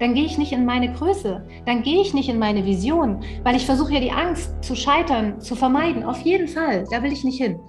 dann 0.00 0.14
gehe 0.14 0.24
ich 0.24 0.38
nicht 0.38 0.52
in 0.52 0.64
meine 0.64 0.92
Größe, 0.94 1.46
dann 1.66 1.82
gehe 1.82 2.00
ich 2.00 2.14
nicht 2.14 2.30
in 2.30 2.38
meine 2.38 2.64
Vision, 2.64 3.20
weil 3.44 3.54
ich 3.54 3.66
versuche 3.66 3.92
ja 3.92 4.00
die 4.00 4.10
Angst 4.10 4.50
zu 4.64 4.74
scheitern, 4.74 5.38
zu 5.40 5.54
vermeiden. 5.54 6.04
Auf 6.04 6.22
jeden 6.22 6.48
Fall, 6.48 6.84
da 6.90 7.02
will 7.02 7.12
ich 7.12 7.22
nicht 7.22 7.40
hin. 7.40 7.60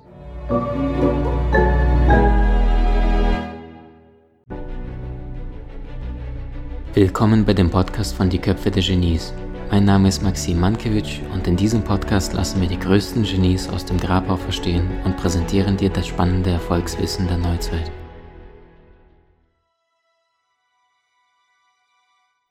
Willkommen 6.93 7.43
bei 7.43 7.53
dem 7.53 7.69
Podcast 7.69 8.15
von 8.15 8.29
Die 8.29 8.39
Köpfe 8.39 8.71
der 8.71 8.81
Genies. 8.81 9.33
Mein 9.69 9.83
Name 9.83 10.07
ist 10.07 10.23
Maxim 10.23 10.59
Mankewitsch 10.59 11.19
und 11.33 11.47
in 11.47 11.57
diesem 11.57 11.83
Podcast 11.83 12.33
lassen 12.33 12.61
wir 12.61 12.67
die 12.69 12.79
größten 12.79 13.23
Genies 13.23 13.67
aus 13.67 13.83
dem 13.83 13.97
Grabau 13.97 14.37
verstehen 14.37 14.89
und 15.03 15.17
präsentieren 15.17 15.75
dir 15.75 15.89
das 15.89 16.07
spannende 16.07 16.51
Erfolgswissen 16.51 17.27
der 17.27 17.37
Neuzeit. 17.37 17.91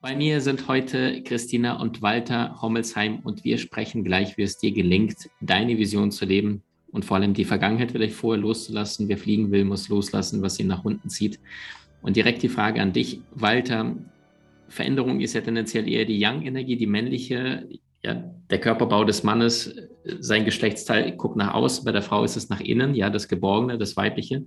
Bei 0.01 0.15
mir 0.15 0.41
sind 0.41 0.67
heute 0.67 1.21
Christina 1.21 1.79
und 1.79 2.01
Walter 2.01 2.59
Hommelsheim 2.59 3.19
und 3.19 3.43
wir 3.43 3.59
sprechen 3.59 4.03
gleich, 4.03 4.35
wie 4.35 4.41
es 4.41 4.57
dir 4.57 4.71
gelingt, 4.71 5.29
deine 5.41 5.77
Vision 5.77 6.09
zu 6.09 6.25
leben 6.25 6.63
und 6.91 7.05
vor 7.05 7.17
allem 7.17 7.35
die 7.35 7.45
Vergangenheit 7.45 7.91
vielleicht 7.91 8.15
vorher 8.15 8.41
loszulassen. 8.41 9.07
Wer 9.09 9.19
fliegen 9.19 9.51
will, 9.51 9.63
muss 9.63 9.89
loslassen, 9.89 10.41
was 10.41 10.59
ihn 10.59 10.65
nach 10.65 10.83
unten 10.83 11.09
zieht. 11.09 11.39
Und 12.01 12.15
direkt 12.15 12.41
die 12.41 12.49
Frage 12.49 12.81
an 12.81 12.93
dich, 12.93 13.21
Walter. 13.35 13.95
Veränderung 14.69 15.19
ist 15.19 15.33
ja 15.33 15.41
tendenziell 15.41 15.87
eher 15.87 16.05
die 16.05 16.17
Yang-Energie, 16.17 16.77
die 16.77 16.87
männliche, 16.87 17.67
ja, 18.03 18.23
der 18.49 18.59
Körperbau 18.59 19.03
des 19.03 19.21
Mannes, 19.21 19.75
sein 20.19 20.45
Geschlechtsteil 20.45 21.11
guckt 21.11 21.35
nach 21.35 21.53
außen, 21.53 21.85
bei 21.85 21.91
der 21.91 22.01
Frau 22.01 22.23
ist 22.23 22.37
es 22.37 22.49
nach 22.49 22.59
innen, 22.59 22.95
ja, 22.95 23.11
das 23.11 23.27
Geborgene, 23.27 23.77
das 23.77 23.95
Weibliche. 23.95 24.45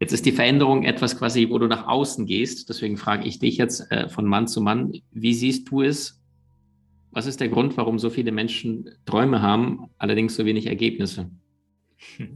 Jetzt 0.00 0.12
ist 0.12 0.24
die 0.24 0.32
Veränderung 0.32 0.84
etwas 0.84 1.18
quasi, 1.18 1.50
wo 1.50 1.58
du 1.58 1.66
nach 1.66 1.86
außen 1.86 2.24
gehst. 2.24 2.70
Deswegen 2.70 2.96
frage 2.96 3.28
ich 3.28 3.38
dich 3.38 3.58
jetzt 3.58 3.90
äh, 3.92 4.08
von 4.08 4.24
Mann 4.24 4.48
zu 4.48 4.62
Mann, 4.62 4.92
wie 5.12 5.34
siehst 5.34 5.70
du 5.70 5.82
es? 5.82 6.20
Was 7.10 7.26
ist 7.26 7.40
der 7.40 7.48
Grund, 7.48 7.76
warum 7.76 7.98
so 7.98 8.08
viele 8.08 8.32
Menschen 8.32 8.90
Träume 9.04 9.42
haben, 9.42 9.90
allerdings 9.98 10.34
so 10.36 10.44
wenig 10.46 10.66
Ergebnisse? 10.66 11.30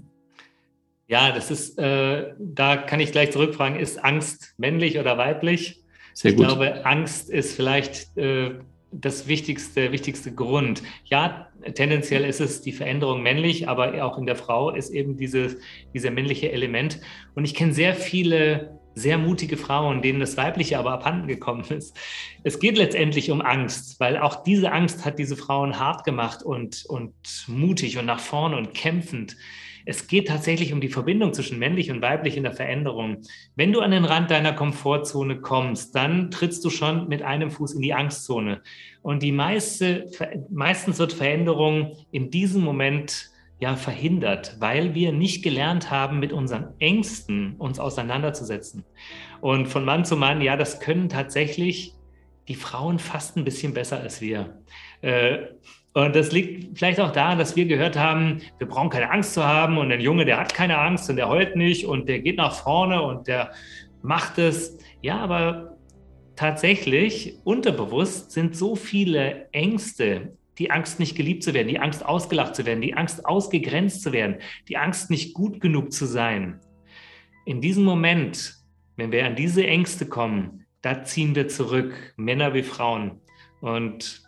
Ja, 1.07 1.33
das 1.33 1.51
ist, 1.51 1.79
äh, 1.79 2.33
da 2.39 2.79
kann 2.79 2.99
ich 2.99 3.13
gleich 3.13 3.31
zurückfragen, 3.31 3.79
ist 3.79 4.03
Angst 4.03 4.55
männlich 4.57 4.99
oder 4.99 5.19
weiblich? 5.19 5.85
Sehr 6.15 6.31
ich 6.31 6.37
gut. 6.39 6.47
glaube, 6.47 6.87
Angst 6.87 7.29
ist 7.29 7.55
vielleicht 7.55 8.17
äh, 8.17 8.55
das 9.01 9.27
wichtigste, 9.27 9.93
wichtigste 9.93 10.33
Grund. 10.35 10.83
Ja, 11.05 11.49
tendenziell 11.75 12.25
ist 12.25 12.41
es 12.41 12.63
die 12.63 12.73
Veränderung 12.73 13.23
männlich, 13.23 13.69
aber 13.69 14.05
auch 14.05 14.19
in 14.19 14.27
der 14.27 14.37
Frau 14.37 14.71
ist 14.71 14.91
eben 14.91 15.17
dieses, 15.17 15.57
dieser 15.93 16.11
männliche 16.11 16.53
Element. 16.53 17.01
Und 17.35 17.45
ich 17.45 17.55
kenne 17.55 17.73
sehr 17.73 17.95
viele 17.95 18.79
sehr 18.95 19.19
mutige 19.19 19.57
Frauen, 19.57 20.03
denen 20.03 20.21
das 20.21 20.37
Weibliche 20.37 20.79
aber 20.79 20.93
abhanden 20.93 21.27
gekommen 21.27 21.65
ist. 21.71 21.97
Es 22.45 22.61
geht 22.61 22.79
letztendlich 22.79 23.31
um 23.31 23.41
Angst, 23.41 23.99
weil 23.99 24.17
auch 24.17 24.45
diese 24.45 24.71
Angst 24.73 25.05
hat 25.05 25.19
diese 25.19 25.37
Frauen 25.37 25.79
hart 25.79 26.05
gemacht 26.05 26.43
und, 26.43 26.85
und 26.87 27.13
mutig 27.49 27.99
und 27.99 28.07
nach 28.07 28.21
vorne 28.21 28.57
und 28.57 28.73
kämpfend. 28.73 29.37
Es 29.85 30.07
geht 30.07 30.29
tatsächlich 30.29 30.73
um 30.73 30.81
die 30.81 30.89
Verbindung 30.89 31.33
zwischen 31.33 31.59
männlich 31.59 31.91
und 31.91 32.03
weiblich 32.03 32.37
in 32.37 32.43
der 32.43 32.53
Veränderung. 32.53 33.19
Wenn 33.55 33.73
du 33.73 33.81
an 33.81 33.91
den 33.91 34.05
Rand 34.05 34.31
deiner 34.31 34.53
Komfortzone 34.53 35.41
kommst, 35.41 35.95
dann 35.95 36.31
trittst 36.31 36.65
du 36.65 36.71
schon 36.71 37.09
mit 37.09 37.23
einem 37.23 37.51
Fuß 37.51 37.75
in 37.75 37.83
die 37.83 37.95
Angstzone. 37.95 38.63
Und 39.03 39.23
die 39.23 39.33
meiste, 39.33 40.11
meistens 40.51 40.99
wird 40.99 41.13
Veränderung 41.13 41.97
in 42.11 42.31
diesem 42.31 42.63
Moment 42.63 43.31
ja 43.61 43.77
verhindert, 43.77 44.57
weil 44.59 44.95
wir 44.95 45.13
nicht 45.13 45.43
gelernt 45.43 45.91
haben, 45.91 46.19
mit 46.19 46.33
unseren 46.33 46.75
Ängsten 46.79 47.55
uns 47.59 47.79
auseinanderzusetzen. 47.79 48.85
Und 49.41 49.67
von 49.67 49.85
Mann 49.85 50.05
zu 50.05 50.17
Mann, 50.17 50.41
ja, 50.41 50.57
das 50.57 50.81
können 50.81 51.09
tatsächlich 51.09 51.95
die 52.49 52.55
Frauen 52.55 52.99
fast 52.99 53.37
ein 53.37 53.45
bisschen 53.45 53.75
besser 53.75 54.01
als 54.01 54.21
wir. 54.21 54.63
Äh, 55.01 55.39
und 55.95 56.17
das 56.17 56.33
liegt 56.33 56.77
vielleicht 56.77 56.99
auch 56.99 57.13
daran, 57.13 57.39
dass 57.39 57.55
wir 57.55 57.67
gehört 57.67 57.97
haben, 57.97 58.41
wir 58.59 58.67
brauchen 58.67 58.91
keine 58.91 59.11
Angst 59.11 59.35
zu 59.35 59.45
haben 59.45 59.79
und 59.79 59.93
ein 59.93 60.01
Junge, 60.01 60.25
der 60.25 60.39
hat 60.39 60.53
keine 60.53 60.79
Angst 60.79 61.09
und 61.09 61.17
der 61.17 61.29
heult 61.29 61.55
nicht 61.55 61.87
und 61.87 62.09
der 62.09 62.19
geht 62.19 62.37
nach 62.37 62.55
vorne 62.55 63.01
und 63.01 63.29
der 63.29 63.53
macht 64.03 64.39
es. 64.39 64.77
Ja, 65.03 65.19
aber 65.19 65.77
tatsächlich 66.35 67.39
unterbewusst 67.45 68.33
sind 68.33 68.57
so 68.57 68.75
viele 68.75 69.49
Ängste, 69.53 70.37
die 70.59 70.73
Angst 70.73 70.99
nicht 70.99 71.17
geliebt 71.17 71.45
zu 71.45 71.55
werden, 71.55 71.69
die 71.69 71.79
Angst 71.79 72.05
ausgelacht 72.05 72.57
zu 72.57 72.67
werden, 72.67 72.81
die 72.81 72.95
Angst 72.95 73.25
ausgegrenzt 73.25 74.03
zu 74.03 74.13
werden, 74.13 74.37
die 74.69 74.77
Angst 74.77 75.11
nicht 75.11 75.33
gut 75.33 75.61
genug 75.61 75.93
zu 75.93 76.07
sein. 76.07 76.61
In 77.45 77.61
diesem 77.61 77.85
Moment, 77.85 78.57
wenn 78.97 79.13
wir 79.13 79.27
an 79.27 79.37
diese 79.37 79.65
Ängste 79.65 80.07
kommen, 80.07 80.64
da 80.85 81.03
ziehen 81.03 81.35
wir 81.35 81.49
zurück, 81.49 81.95
Männer 82.17 82.53
wie 82.53 82.63
Frauen. 82.63 83.23
Und 83.61 84.23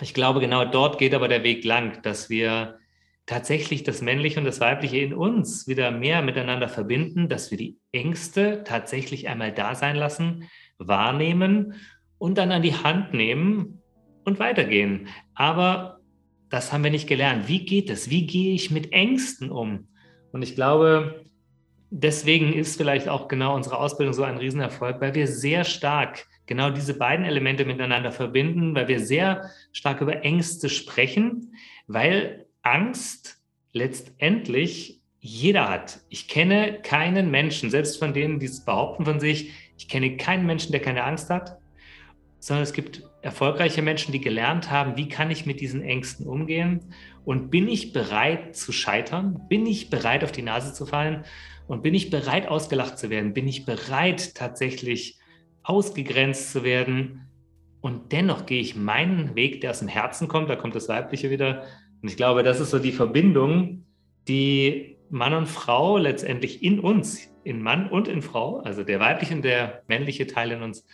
ich 0.00 0.14
glaube, 0.14 0.40
genau 0.40 0.64
dort 0.64 0.98
geht 0.98 1.14
aber 1.14 1.28
der 1.28 1.44
Weg 1.44 1.64
lang, 1.64 2.02
dass 2.02 2.28
wir 2.28 2.78
tatsächlich 3.26 3.84
das 3.84 4.02
Männliche 4.02 4.40
und 4.40 4.44
das 4.44 4.60
Weibliche 4.60 4.98
in 4.98 5.14
uns 5.14 5.68
wieder 5.68 5.92
mehr 5.92 6.22
miteinander 6.22 6.68
verbinden, 6.68 7.28
dass 7.28 7.52
wir 7.52 7.58
die 7.58 7.78
Ängste 7.92 8.64
tatsächlich 8.64 9.28
einmal 9.28 9.52
da 9.52 9.76
sein 9.76 9.94
lassen, 9.94 10.48
wahrnehmen 10.78 11.74
und 12.18 12.36
dann 12.36 12.50
an 12.50 12.62
die 12.62 12.74
Hand 12.74 13.14
nehmen 13.14 13.80
und 14.24 14.40
weitergehen. 14.40 15.06
Aber 15.36 16.00
das 16.48 16.72
haben 16.72 16.82
wir 16.82 16.90
nicht 16.90 17.08
gelernt. 17.08 17.46
Wie 17.46 17.64
geht 17.64 17.90
es? 17.90 18.10
Wie 18.10 18.26
gehe 18.26 18.54
ich 18.54 18.72
mit 18.72 18.92
Ängsten 18.92 19.52
um? 19.52 19.86
Und 20.32 20.42
ich 20.42 20.56
glaube, 20.56 21.24
deswegen 21.92 22.54
ist 22.54 22.78
vielleicht 22.78 23.08
auch 23.08 23.28
genau 23.28 23.54
unsere 23.54 23.78
Ausbildung 23.78 24.14
so 24.14 24.24
ein 24.24 24.38
Riesenerfolg, 24.38 25.00
weil 25.00 25.14
wir 25.14 25.28
sehr 25.28 25.64
stark 25.64 26.26
genau 26.46 26.70
diese 26.70 26.94
beiden 26.94 27.24
Elemente 27.24 27.66
miteinander 27.66 28.10
verbinden, 28.10 28.74
weil 28.74 28.88
wir 28.88 28.98
sehr 28.98 29.50
stark 29.72 30.00
über 30.00 30.24
Ängste 30.24 30.70
sprechen, 30.70 31.54
weil 31.86 32.46
Angst 32.62 33.42
letztendlich 33.72 35.02
jeder 35.20 35.68
hat. 35.68 36.00
Ich 36.08 36.28
kenne 36.28 36.80
keinen 36.82 37.30
Menschen, 37.30 37.70
selbst 37.70 37.98
von 37.98 38.14
denen, 38.14 38.40
die 38.40 38.46
es 38.46 38.64
behaupten 38.64 39.04
von 39.04 39.20
sich, 39.20 39.52
ich 39.76 39.86
kenne 39.86 40.16
keinen 40.16 40.46
Menschen, 40.46 40.72
der 40.72 40.80
keine 40.80 41.04
Angst 41.04 41.28
hat, 41.28 41.58
sondern 42.38 42.62
es 42.62 42.72
gibt 42.72 43.02
erfolgreiche 43.22 43.82
Menschen, 43.82 44.12
die 44.12 44.20
gelernt 44.20 44.70
haben, 44.70 44.96
wie 44.96 45.08
kann 45.08 45.30
ich 45.30 45.46
mit 45.46 45.60
diesen 45.60 45.82
Ängsten 45.82 46.26
umgehen 46.26 46.92
und 47.24 47.50
bin 47.50 47.68
ich 47.68 47.92
bereit 47.92 48.56
zu 48.56 48.72
scheitern? 48.72 49.46
Bin 49.48 49.64
ich 49.64 49.90
bereit, 49.90 50.24
auf 50.24 50.32
die 50.32 50.42
Nase 50.42 50.74
zu 50.74 50.86
fallen? 50.86 51.24
Und 51.68 51.82
bin 51.82 51.94
ich 51.94 52.10
bereit, 52.10 52.48
ausgelacht 52.48 52.98
zu 52.98 53.08
werden? 53.08 53.32
Bin 53.32 53.46
ich 53.46 53.64
bereit, 53.64 54.34
tatsächlich 54.34 55.18
ausgegrenzt 55.62 56.52
zu 56.52 56.64
werden. 56.64 57.28
Und 57.80 58.12
dennoch 58.12 58.46
gehe 58.46 58.60
ich 58.60 58.74
meinen 58.74 59.36
Weg, 59.36 59.60
der 59.60 59.70
aus 59.70 59.78
dem 59.78 59.88
Herzen 59.88 60.26
kommt, 60.26 60.50
da 60.50 60.56
kommt 60.56 60.74
das 60.74 60.88
Weibliche 60.88 61.30
wieder. 61.30 61.62
Und 62.02 62.08
ich 62.08 62.16
glaube, 62.16 62.42
das 62.42 62.58
ist 62.58 62.70
so 62.70 62.80
die 62.80 62.92
Verbindung, 62.92 63.86
die 64.26 64.96
Mann 65.10 65.34
und 65.34 65.46
Frau 65.46 65.98
letztendlich 65.98 66.62
in 66.62 66.80
uns, 66.80 67.28
in 67.44 67.62
Mann 67.62 67.88
und 67.88 68.08
in 68.08 68.22
Frau, 68.22 68.58
also 68.58 68.82
der 68.82 68.98
weibliche 68.98 69.34
und 69.34 69.42
der 69.42 69.82
männliche 69.86 70.26
Teil 70.26 70.50
in 70.50 70.62
uns, 70.62 70.84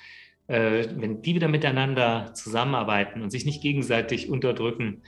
wenn 0.49 1.23
die 1.23 1.35
wieder 1.35 1.49
miteinander 1.49 2.33
zusammenarbeiten 2.35 3.23
und 3.23 3.31
sich 3.31 3.45
nicht 3.45 3.63
gegenseitig 3.63 4.31
unterdrücken, 4.31 5.03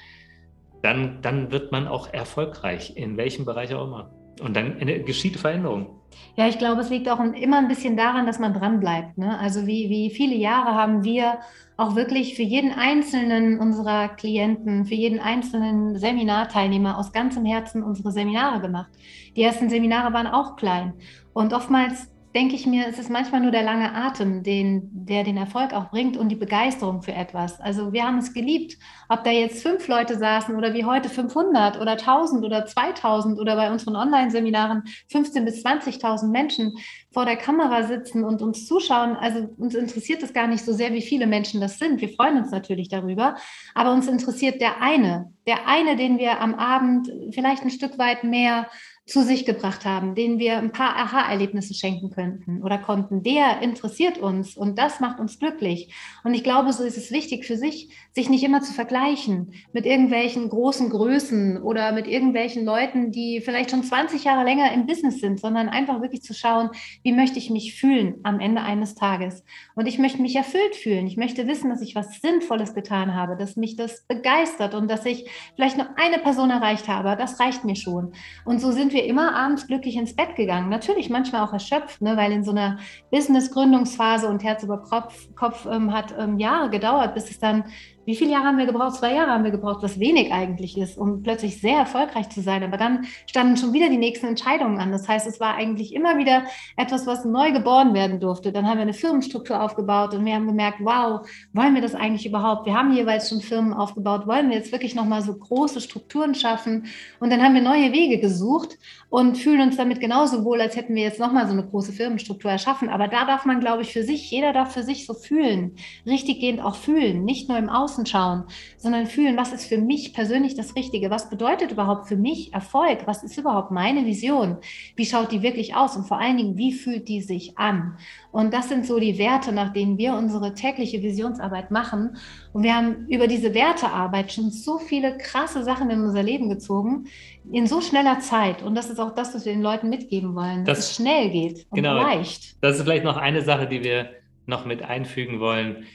dann, 0.82 1.22
dann 1.22 1.50
wird 1.50 1.72
man 1.72 1.86
auch 1.88 2.12
erfolgreich, 2.12 2.96
in 2.96 3.16
welchem 3.16 3.44
Bereich 3.44 3.74
auch 3.74 3.84
immer. 3.84 4.10
Und 4.40 4.56
dann 4.56 4.78
geschieht 5.04 5.36
Veränderung. 5.36 6.00
Ja, 6.36 6.48
ich 6.48 6.58
glaube, 6.58 6.80
es 6.80 6.90
liegt 6.90 7.08
auch 7.08 7.20
immer 7.20 7.58
ein 7.58 7.68
bisschen 7.68 7.96
daran, 7.96 8.26
dass 8.26 8.38
man 8.38 8.54
dranbleibt. 8.54 9.18
Ne? 9.18 9.38
Also 9.38 9.66
wie, 9.66 9.90
wie 9.90 10.10
viele 10.10 10.34
Jahre 10.34 10.74
haben 10.74 11.04
wir 11.04 11.38
auch 11.76 11.94
wirklich 11.94 12.34
für 12.34 12.42
jeden 12.42 12.72
einzelnen 12.72 13.58
unserer 13.58 14.08
Klienten, 14.08 14.86
für 14.86 14.94
jeden 14.94 15.20
einzelnen 15.20 15.98
Seminarteilnehmer 15.98 16.98
aus 16.98 17.12
ganzem 17.12 17.44
Herzen 17.44 17.82
unsere 17.82 18.12
Seminare 18.12 18.60
gemacht. 18.60 18.90
Die 19.36 19.42
ersten 19.42 19.68
Seminare 19.68 20.12
waren 20.12 20.26
auch 20.26 20.56
klein. 20.56 20.94
Und 21.32 21.52
oftmals 21.52 22.10
denke 22.34 22.54
ich 22.54 22.66
mir, 22.66 22.86
es 22.86 22.98
ist 22.98 23.10
manchmal 23.10 23.40
nur 23.40 23.50
der 23.50 23.64
lange 23.64 23.92
Atem, 23.92 24.42
den, 24.44 24.88
der 24.92 25.24
den 25.24 25.36
Erfolg 25.36 25.72
auch 25.72 25.90
bringt 25.90 26.16
und 26.16 26.28
die 26.28 26.36
Begeisterung 26.36 27.02
für 27.02 27.12
etwas. 27.12 27.60
Also 27.60 27.92
wir 27.92 28.04
haben 28.04 28.18
es 28.18 28.32
geliebt, 28.32 28.78
ob 29.08 29.24
da 29.24 29.30
jetzt 29.30 29.62
fünf 29.62 29.88
Leute 29.88 30.16
saßen 30.16 30.54
oder 30.54 30.72
wie 30.72 30.84
heute 30.84 31.08
500 31.08 31.80
oder 31.80 31.92
1000 31.92 32.44
oder 32.44 32.66
2000 32.66 33.40
oder 33.40 33.56
bei 33.56 33.70
unseren 33.72 33.96
Online-Seminaren 33.96 34.84
15 35.10 35.44
bis 35.44 35.64
20.000 35.64 36.28
Menschen 36.28 36.76
vor 37.12 37.24
der 37.24 37.36
Kamera 37.36 37.82
sitzen 37.82 38.22
und 38.22 38.42
uns 38.42 38.66
zuschauen. 38.66 39.16
Also 39.16 39.48
uns 39.58 39.74
interessiert 39.74 40.22
es 40.22 40.32
gar 40.32 40.46
nicht 40.46 40.64
so 40.64 40.72
sehr, 40.72 40.92
wie 40.92 41.02
viele 41.02 41.26
Menschen 41.26 41.60
das 41.60 41.78
sind. 41.78 42.00
Wir 42.00 42.10
freuen 42.10 42.38
uns 42.38 42.52
natürlich 42.52 42.88
darüber, 42.88 43.34
aber 43.74 43.92
uns 43.92 44.06
interessiert 44.06 44.60
der 44.60 44.80
eine, 44.80 45.32
der 45.48 45.66
eine, 45.66 45.96
den 45.96 46.18
wir 46.18 46.40
am 46.40 46.54
Abend 46.54 47.10
vielleicht 47.32 47.64
ein 47.64 47.70
Stück 47.70 47.98
weit 47.98 48.22
mehr 48.22 48.68
zu 49.10 49.24
sich 49.24 49.44
gebracht 49.44 49.84
haben, 49.84 50.14
denen 50.14 50.38
wir 50.38 50.58
ein 50.58 50.70
paar 50.70 50.96
Aha-Erlebnisse 50.96 51.74
schenken 51.74 52.10
könnten 52.10 52.62
oder 52.62 52.78
konnten, 52.78 53.24
der 53.24 53.60
interessiert 53.60 54.18
uns 54.18 54.56
und 54.56 54.78
das 54.78 55.00
macht 55.00 55.18
uns 55.18 55.40
glücklich. 55.40 55.92
Und 56.22 56.32
ich 56.32 56.44
glaube, 56.44 56.72
so 56.72 56.84
ist 56.84 56.96
es 56.96 57.10
wichtig 57.10 57.44
für 57.44 57.56
sich, 57.56 57.90
sich 58.14 58.30
nicht 58.30 58.44
immer 58.44 58.60
zu 58.60 58.72
vergleichen 58.72 59.54
mit 59.72 59.84
irgendwelchen 59.84 60.48
großen 60.48 60.90
Größen 60.90 61.60
oder 61.60 61.90
mit 61.90 62.06
irgendwelchen 62.06 62.64
Leuten, 62.64 63.10
die 63.10 63.40
vielleicht 63.40 63.72
schon 63.72 63.82
20 63.82 64.22
Jahre 64.22 64.44
länger 64.44 64.72
im 64.72 64.86
Business 64.86 65.18
sind, 65.18 65.40
sondern 65.40 65.68
einfach 65.68 66.00
wirklich 66.00 66.22
zu 66.22 66.32
schauen, 66.32 66.70
wie 67.02 67.12
möchte 67.12 67.38
ich 67.38 67.50
mich 67.50 67.74
fühlen 67.74 68.20
am 68.22 68.38
Ende 68.38 68.62
eines 68.62 68.94
Tages. 68.94 69.42
Und 69.74 69.86
ich 69.86 69.98
möchte 69.98 70.22
mich 70.22 70.36
erfüllt 70.36 70.76
fühlen. 70.76 71.08
Ich 71.08 71.16
möchte 71.16 71.48
wissen, 71.48 71.68
dass 71.68 71.82
ich 71.82 71.96
was 71.96 72.20
Sinnvolles 72.20 72.74
getan 72.74 73.16
habe, 73.16 73.36
dass 73.36 73.56
mich 73.56 73.74
das 73.74 74.04
begeistert 74.06 74.74
und 74.74 74.88
dass 74.88 75.04
ich 75.04 75.28
vielleicht 75.56 75.78
nur 75.78 75.88
eine 75.96 76.18
Person 76.18 76.50
erreicht 76.50 76.86
habe. 76.86 77.16
Das 77.18 77.40
reicht 77.40 77.64
mir 77.64 77.76
schon. 77.76 78.12
Und 78.44 78.60
so 78.60 78.70
sind 78.70 78.92
wir 78.92 78.99
immer 79.06 79.34
abends 79.34 79.66
glücklich 79.66 79.96
ins 79.96 80.14
Bett 80.14 80.36
gegangen. 80.36 80.68
Natürlich 80.68 81.10
manchmal 81.10 81.42
auch 81.42 81.52
erschöpft, 81.52 82.00
ne, 82.00 82.16
weil 82.16 82.32
in 82.32 82.44
so 82.44 82.50
einer 82.50 82.78
Business-Gründungsphase 83.10 84.28
und 84.28 84.42
Herz 84.42 84.62
über 84.62 84.78
Kopf, 84.82 85.28
Kopf 85.34 85.66
ähm, 85.66 85.92
hat 85.92 86.14
ähm, 86.18 86.38
Jahre 86.38 86.70
gedauert, 86.70 87.14
bis 87.14 87.30
es 87.30 87.38
dann 87.38 87.64
wie 88.06 88.16
viele 88.16 88.32
Jahre 88.32 88.46
haben 88.46 88.58
wir 88.58 88.66
gebraucht? 88.66 88.96
Zwei 88.96 89.14
Jahre 89.14 89.30
haben 89.30 89.44
wir 89.44 89.50
gebraucht, 89.50 89.82
was 89.82 90.00
wenig 90.00 90.32
eigentlich 90.32 90.76
ist, 90.78 90.96
um 90.96 91.22
plötzlich 91.22 91.60
sehr 91.60 91.78
erfolgreich 91.78 92.28
zu 92.30 92.40
sein. 92.40 92.62
Aber 92.62 92.76
dann 92.76 93.06
standen 93.26 93.56
schon 93.56 93.72
wieder 93.72 93.88
die 93.88 93.98
nächsten 93.98 94.26
Entscheidungen 94.26 94.78
an. 94.78 94.90
Das 94.90 95.06
heißt, 95.06 95.26
es 95.26 95.38
war 95.38 95.54
eigentlich 95.54 95.94
immer 95.94 96.18
wieder 96.18 96.44
etwas, 96.76 97.06
was 97.06 97.24
neu 97.24 97.52
geboren 97.52 97.94
werden 97.94 98.18
durfte. 98.18 98.52
Dann 98.52 98.66
haben 98.66 98.78
wir 98.78 98.82
eine 98.82 98.94
Firmenstruktur 98.94 99.62
aufgebaut 99.62 100.14
und 100.14 100.24
wir 100.24 100.34
haben 100.34 100.46
gemerkt, 100.46 100.78
wow, 100.80 101.28
wollen 101.52 101.74
wir 101.74 101.82
das 101.82 101.94
eigentlich 101.94 102.26
überhaupt? 102.26 102.66
Wir 102.66 102.74
haben 102.74 102.92
jeweils 102.92 103.28
schon 103.28 103.42
Firmen 103.42 103.74
aufgebaut. 103.74 104.26
Wollen 104.26 104.48
wir 104.48 104.56
jetzt 104.56 104.72
wirklich 104.72 104.94
nochmal 104.94 105.22
so 105.22 105.34
große 105.34 105.80
Strukturen 105.80 106.34
schaffen? 106.34 106.86
Und 107.20 107.30
dann 107.30 107.42
haben 107.42 107.54
wir 107.54 107.62
neue 107.62 107.92
Wege 107.92 108.18
gesucht 108.18 108.78
und 109.10 109.36
fühlen 109.36 109.60
uns 109.60 109.76
damit 109.76 110.00
genauso 110.00 110.44
wohl, 110.44 110.60
als 110.60 110.76
hätten 110.76 110.94
wir 110.94 111.02
jetzt 111.02 111.20
nochmal 111.20 111.46
so 111.46 111.52
eine 111.52 111.66
große 111.66 111.92
Firmenstruktur 111.92 112.50
erschaffen. 112.50 112.88
Aber 112.88 113.08
da 113.08 113.24
darf 113.26 113.44
man, 113.44 113.60
glaube 113.60 113.82
ich, 113.82 113.92
für 113.92 114.04
sich, 114.04 114.30
jeder 114.30 114.52
darf 114.52 114.72
für 114.72 114.84
sich 114.84 115.04
so 115.06 115.14
fühlen, 115.14 115.76
richtiggehend 116.06 116.62
auch 116.62 116.76
fühlen, 116.76 117.24
nicht 117.24 117.48
nur 117.48 117.58
im 117.58 117.68
Außen 117.68 117.89
schauen, 118.06 118.44
sondern 118.76 119.06
fühlen, 119.06 119.36
was 119.36 119.52
ist 119.52 119.66
für 119.66 119.78
mich 119.78 120.12
persönlich 120.14 120.54
das 120.54 120.76
Richtige? 120.76 121.10
Was 121.10 121.30
bedeutet 121.30 121.72
überhaupt 121.72 122.08
für 122.08 122.16
mich 122.16 122.52
Erfolg? 122.52 123.06
Was 123.06 123.22
ist 123.22 123.38
überhaupt 123.38 123.70
meine 123.70 124.06
Vision? 124.06 124.58
Wie 124.96 125.06
schaut 125.06 125.32
die 125.32 125.42
wirklich 125.42 125.74
aus? 125.74 125.96
Und 125.96 126.06
vor 126.06 126.18
allen 126.18 126.36
Dingen, 126.36 126.56
wie 126.56 126.72
fühlt 126.72 127.08
die 127.08 127.22
sich 127.22 127.58
an? 127.58 127.96
Und 128.32 128.54
das 128.54 128.68
sind 128.68 128.86
so 128.86 128.98
die 128.98 129.18
Werte, 129.18 129.52
nach 129.52 129.72
denen 129.72 129.98
wir 129.98 130.14
unsere 130.14 130.54
tägliche 130.54 131.02
Visionsarbeit 131.02 131.70
machen. 131.70 132.16
Und 132.52 132.62
wir 132.62 132.74
haben 132.74 133.06
über 133.08 133.26
diese 133.26 133.54
Wertearbeit 133.54 134.32
schon 134.32 134.50
so 134.50 134.78
viele 134.78 135.16
krasse 135.16 135.64
Sachen 135.64 135.90
in 135.90 136.02
unser 136.02 136.22
Leben 136.22 136.48
gezogen, 136.48 137.06
in 137.50 137.66
so 137.66 137.80
schneller 137.80 138.20
Zeit. 138.20 138.62
Und 138.62 138.74
das 138.74 138.90
ist 138.90 139.00
auch 139.00 139.14
das, 139.14 139.34
was 139.34 139.44
wir 139.44 139.52
den 139.52 139.62
Leuten 139.62 139.88
mitgeben 139.88 140.34
wollen, 140.34 140.64
dass 140.64 140.78
das, 140.78 140.90
es 140.90 140.96
schnell 140.96 141.30
geht 141.30 141.66
und 141.70 141.76
genau, 141.76 141.94
leicht. 141.94 142.62
Das 142.62 142.76
ist 142.76 142.82
vielleicht 142.82 143.04
noch 143.04 143.16
eine 143.16 143.42
Sache, 143.42 143.66
die 143.66 143.82
wir 143.82 144.10
noch 144.46 144.64
mit 144.64 144.82
einfügen 144.82 145.40
wollen. 145.40 145.86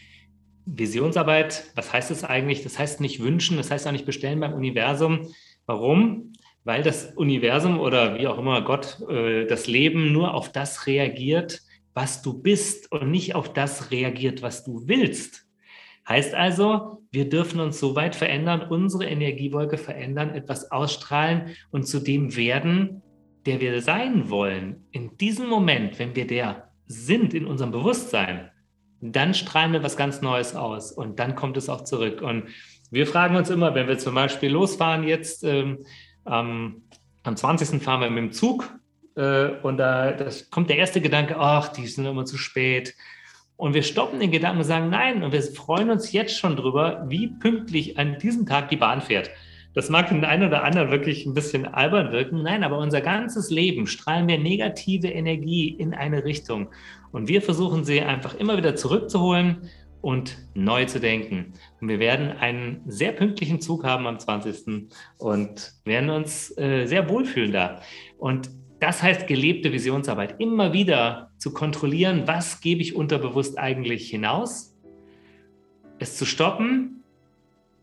Visionsarbeit, 0.65 1.71
was 1.75 1.93
heißt 1.93 2.11
das 2.11 2.23
eigentlich? 2.23 2.63
Das 2.63 2.79
heißt 2.79 3.01
nicht 3.01 3.21
wünschen, 3.21 3.57
das 3.57 3.71
heißt 3.71 3.87
auch 3.87 3.91
nicht 3.91 4.05
bestellen 4.05 4.39
beim 4.39 4.53
Universum. 4.53 5.27
Warum? 5.65 6.33
Weil 6.63 6.81
das 6.81 7.13
Universum 7.15 7.79
oder 7.79 8.17
wie 8.17 8.27
auch 8.27 8.39
immer 8.39 8.63
Gott, 8.63 8.99
äh, 9.07 9.45
das 9.45 9.67
Leben 9.67 10.11
nur 10.11 10.33
auf 10.33 10.51
das 10.51 10.87
reagiert, 10.87 11.61
was 11.93 12.21
du 12.21 12.33
bist 12.33 12.91
und 12.91 13.11
nicht 13.11 13.35
auf 13.35 13.53
das 13.53 13.91
reagiert, 13.91 14.41
was 14.41 14.63
du 14.63 14.87
willst. 14.87 15.45
Heißt 16.07 16.35
also, 16.35 17.03
wir 17.11 17.29
dürfen 17.29 17.59
uns 17.59 17.79
so 17.79 17.95
weit 17.95 18.15
verändern, 18.15 18.67
unsere 18.69 19.05
Energiewolke 19.05 19.77
verändern, 19.77 20.35
etwas 20.35 20.71
ausstrahlen 20.71 21.55
und 21.71 21.87
zu 21.87 21.99
dem 21.99 22.35
werden, 22.35 23.01
der 23.45 23.59
wir 23.59 23.81
sein 23.81 24.29
wollen. 24.29 24.85
In 24.91 25.17
diesem 25.17 25.47
Moment, 25.47 25.97
wenn 25.97 26.15
wir 26.15 26.27
der 26.27 26.69
sind 26.87 27.33
in 27.33 27.45
unserem 27.45 27.71
Bewusstsein, 27.71 28.51
dann 29.01 29.33
strahlen 29.33 29.73
wir 29.73 29.83
was 29.83 29.97
ganz 29.97 30.21
Neues 30.21 30.55
aus 30.55 30.91
und 30.91 31.19
dann 31.19 31.35
kommt 31.35 31.57
es 31.57 31.69
auch 31.69 31.83
zurück. 31.83 32.21
Und 32.21 32.45
wir 32.91 33.07
fragen 33.07 33.35
uns 33.35 33.49
immer, 33.49 33.75
wenn 33.75 33.87
wir 33.87 33.97
zum 33.97 34.15
Beispiel 34.15 34.49
losfahren 34.49 35.03
jetzt, 35.03 35.43
ähm, 35.43 35.85
am 36.25 36.81
20. 37.23 37.81
fahren 37.81 38.01
wir 38.01 38.09
mit 38.09 38.23
dem 38.23 38.31
Zug 38.31 38.71
äh, 39.15 39.47
und 39.61 39.77
da 39.77 40.15
kommt 40.49 40.69
der 40.69 40.77
erste 40.77 41.01
Gedanke, 41.01 41.37
ach, 41.37 41.69
die 41.69 41.87
sind 41.87 42.05
immer 42.05 42.25
zu 42.25 42.37
spät. 42.37 42.95
Und 43.57 43.73
wir 43.73 43.83
stoppen 43.83 44.19
den 44.19 44.31
Gedanken 44.31 44.59
und 44.59 44.65
sagen 44.65 44.89
nein 44.89 45.23
und 45.23 45.31
wir 45.31 45.41
freuen 45.41 45.89
uns 45.89 46.11
jetzt 46.11 46.37
schon 46.37 46.57
drüber, 46.57 47.05
wie 47.07 47.27
pünktlich 47.27 47.97
an 47.97 48.17
diesem 48.19 48.45
Tag 48.45 48.69
die 48.69 48.75
Bahn 48.75 49.01
fährt. 49.01 49.29
Das 49.73 49.89
mag 49.89 50.07
den 50.07 50.23
einen 50.23 50.47
oder 50.47 50.63
anderen 50.63 50.89
wirklich 50.89 51.25
ein 51.25 51.33
bisschen 51.33 51.65
albern 51.65 52.11
wirken. 52.13 52.43
Nein, 52.43 52.63
aber 52.63 52.77
unser 52.77 53.01
ganzes 53.01 53.49
Leben 53.49 53.87
strahlen 53.87 54.27
wir 54.27 54.39
negative 54.39 55.09
Energie 55.09 55.67
in 55.67 55.93
eine 55.93 56.23
Richtung. 56.23 56.69
Und 57.15 57.29
wir 57.29 57.41
versuchen 57.41 57.85
sie 57.85 58.01
einfach 58.01 58.35
immer 58.35 58.57
wieder 58.57 58.75
zurückzuholen 58.75 59.69
und 60.01 60.37
neu 60.53 60.83
zu 60.83 60.99
denken. 60.99 61.53
Und 61.79 61.87
wir 61.87 61.99
werden 61.99 62.31
einen 62.31 62.81
sehr 62.87 63.13
pünktlichen 63.13 63.61
Zug 63.61 63.85
haben 63.85 64.05
am 64.05 64.19
20. 64.19 64.89
und 65.17 65.75
werden 65.85 66.09
uns 66.09 66.55
äh, 66.57 66.85
sehr 66.87 67.07
wohlfühlen 67.07 67.53
da. 67.53 67.79
Und 68.17 68.49
das 68.81 69.01
heißt 69.01 69.27
gelebte 69.27 69.71
Visionsarbeit. 69.71 70.41
Immer 70.41 70.73
wieder 70.73 71.31
zu 71.37 71.53
kontrollieren, 71.53 72.23
was 72.25 72.59
gebe 72.59 72.81
ich 72.81 72.97
unterbewusst 72.97 73.57
eigentlich 73.57 74.09
hinaus, 74.09 74.75
es 75.99 76.17
zu 76.17 76.25
stoppen 76.25 77.01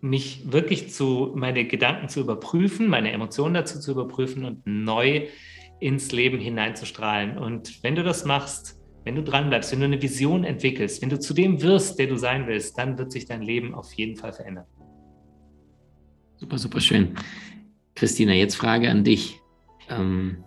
mich 0.03 0.53
wirklich 0.53 0.91
zu, 0.91 1.33
meine 1.35 1.65
Gedanken 1.65 2.11
zu 2.11 2.21
überprüfen, 2.21 2.87
meine 2.87 3.13
Emotionen 3.13 3.55
dazu 3.55 3.81
zu 3.81 3.93
überprüfen 3.93 4.45
und 4.45 4.67
neu 4.67 5.29
ins 5.81 6.13
Leben 6.13 6.39
hineinzustrahlen. 6.39 7.39
Und 7.39 7.83
wenn 7.83 7.95
du 7.95 8.03
das 8.03 8.27
machst, 8.27 8.82
wenn 9.05 9.17
du 9.17 9.23
dran 9.23 9.49
bleibst, 9.49 9.73
wenn 9.73 9.81
du 9.81 9.87
eine 9.87 10.01
Vision 10.01 10.45
entwickelst, 10.45 11.03
wenn 11.03 11.11
du 11.11 11.19
zu 11.19 11.35
dem 11.35 11.63
wirst, 11.63 11.99
der 11.99 12.07
du 12.07 12.17
sein 12.17 12.47
willst, 12.47 12.79
dann 12.79 12.99
wird 12.99 13.13
sich 13.13 13.27
dein 13.27 13.43
Leben 13.43 13.75
auf 13.75 13.93
jeden 13.95 14.17
Fall 14.17 14.33
verändern. 14.33 14.65
Super, 16.37 16.59
super 16.59 16.81
schön. 16.81 17.15
Christina, 17.95 18.33
jetzt 18.33 18.57
Frage 18.57 18.91
an 18.91 19.05
dich. 19.05 19.41
Ähm, 19.89 20.45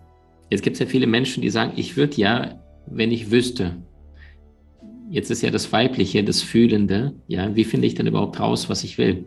jetzt 0.50 0.62
gibt 0.62 0.74
es 0.74 0.80
ja 0.80 0.86
viele 0.86 1.06
Menschen, 1.06 1.42
die 1.42 1.50
sagen, 1.50 1.72
ich 1.76 1.96
würde 1.96 2.16
ja, 2.16 2.62
wenn 2.86 3.12
ich 3.12 3.30
wüsste, 3.30 3.82
jetzt 5.10 5.30
ist 5.30 5.42
ja 5.42 5.50
das 5.50 5.72
Weibliche, 5.72 6.24
das 6.24 6.42
Fühlende, 6.42 7.14
ja, 7.28 7.54
wie 7.54 7.64
finde 7.64 7.86
ich 7.86 7.94
denn 7.94 8.06
überhaupt 8.06 8.40
raus, 8.40 8.68
was 8.68 8.84
ich 8.84 8.98
will? 8.98 9.24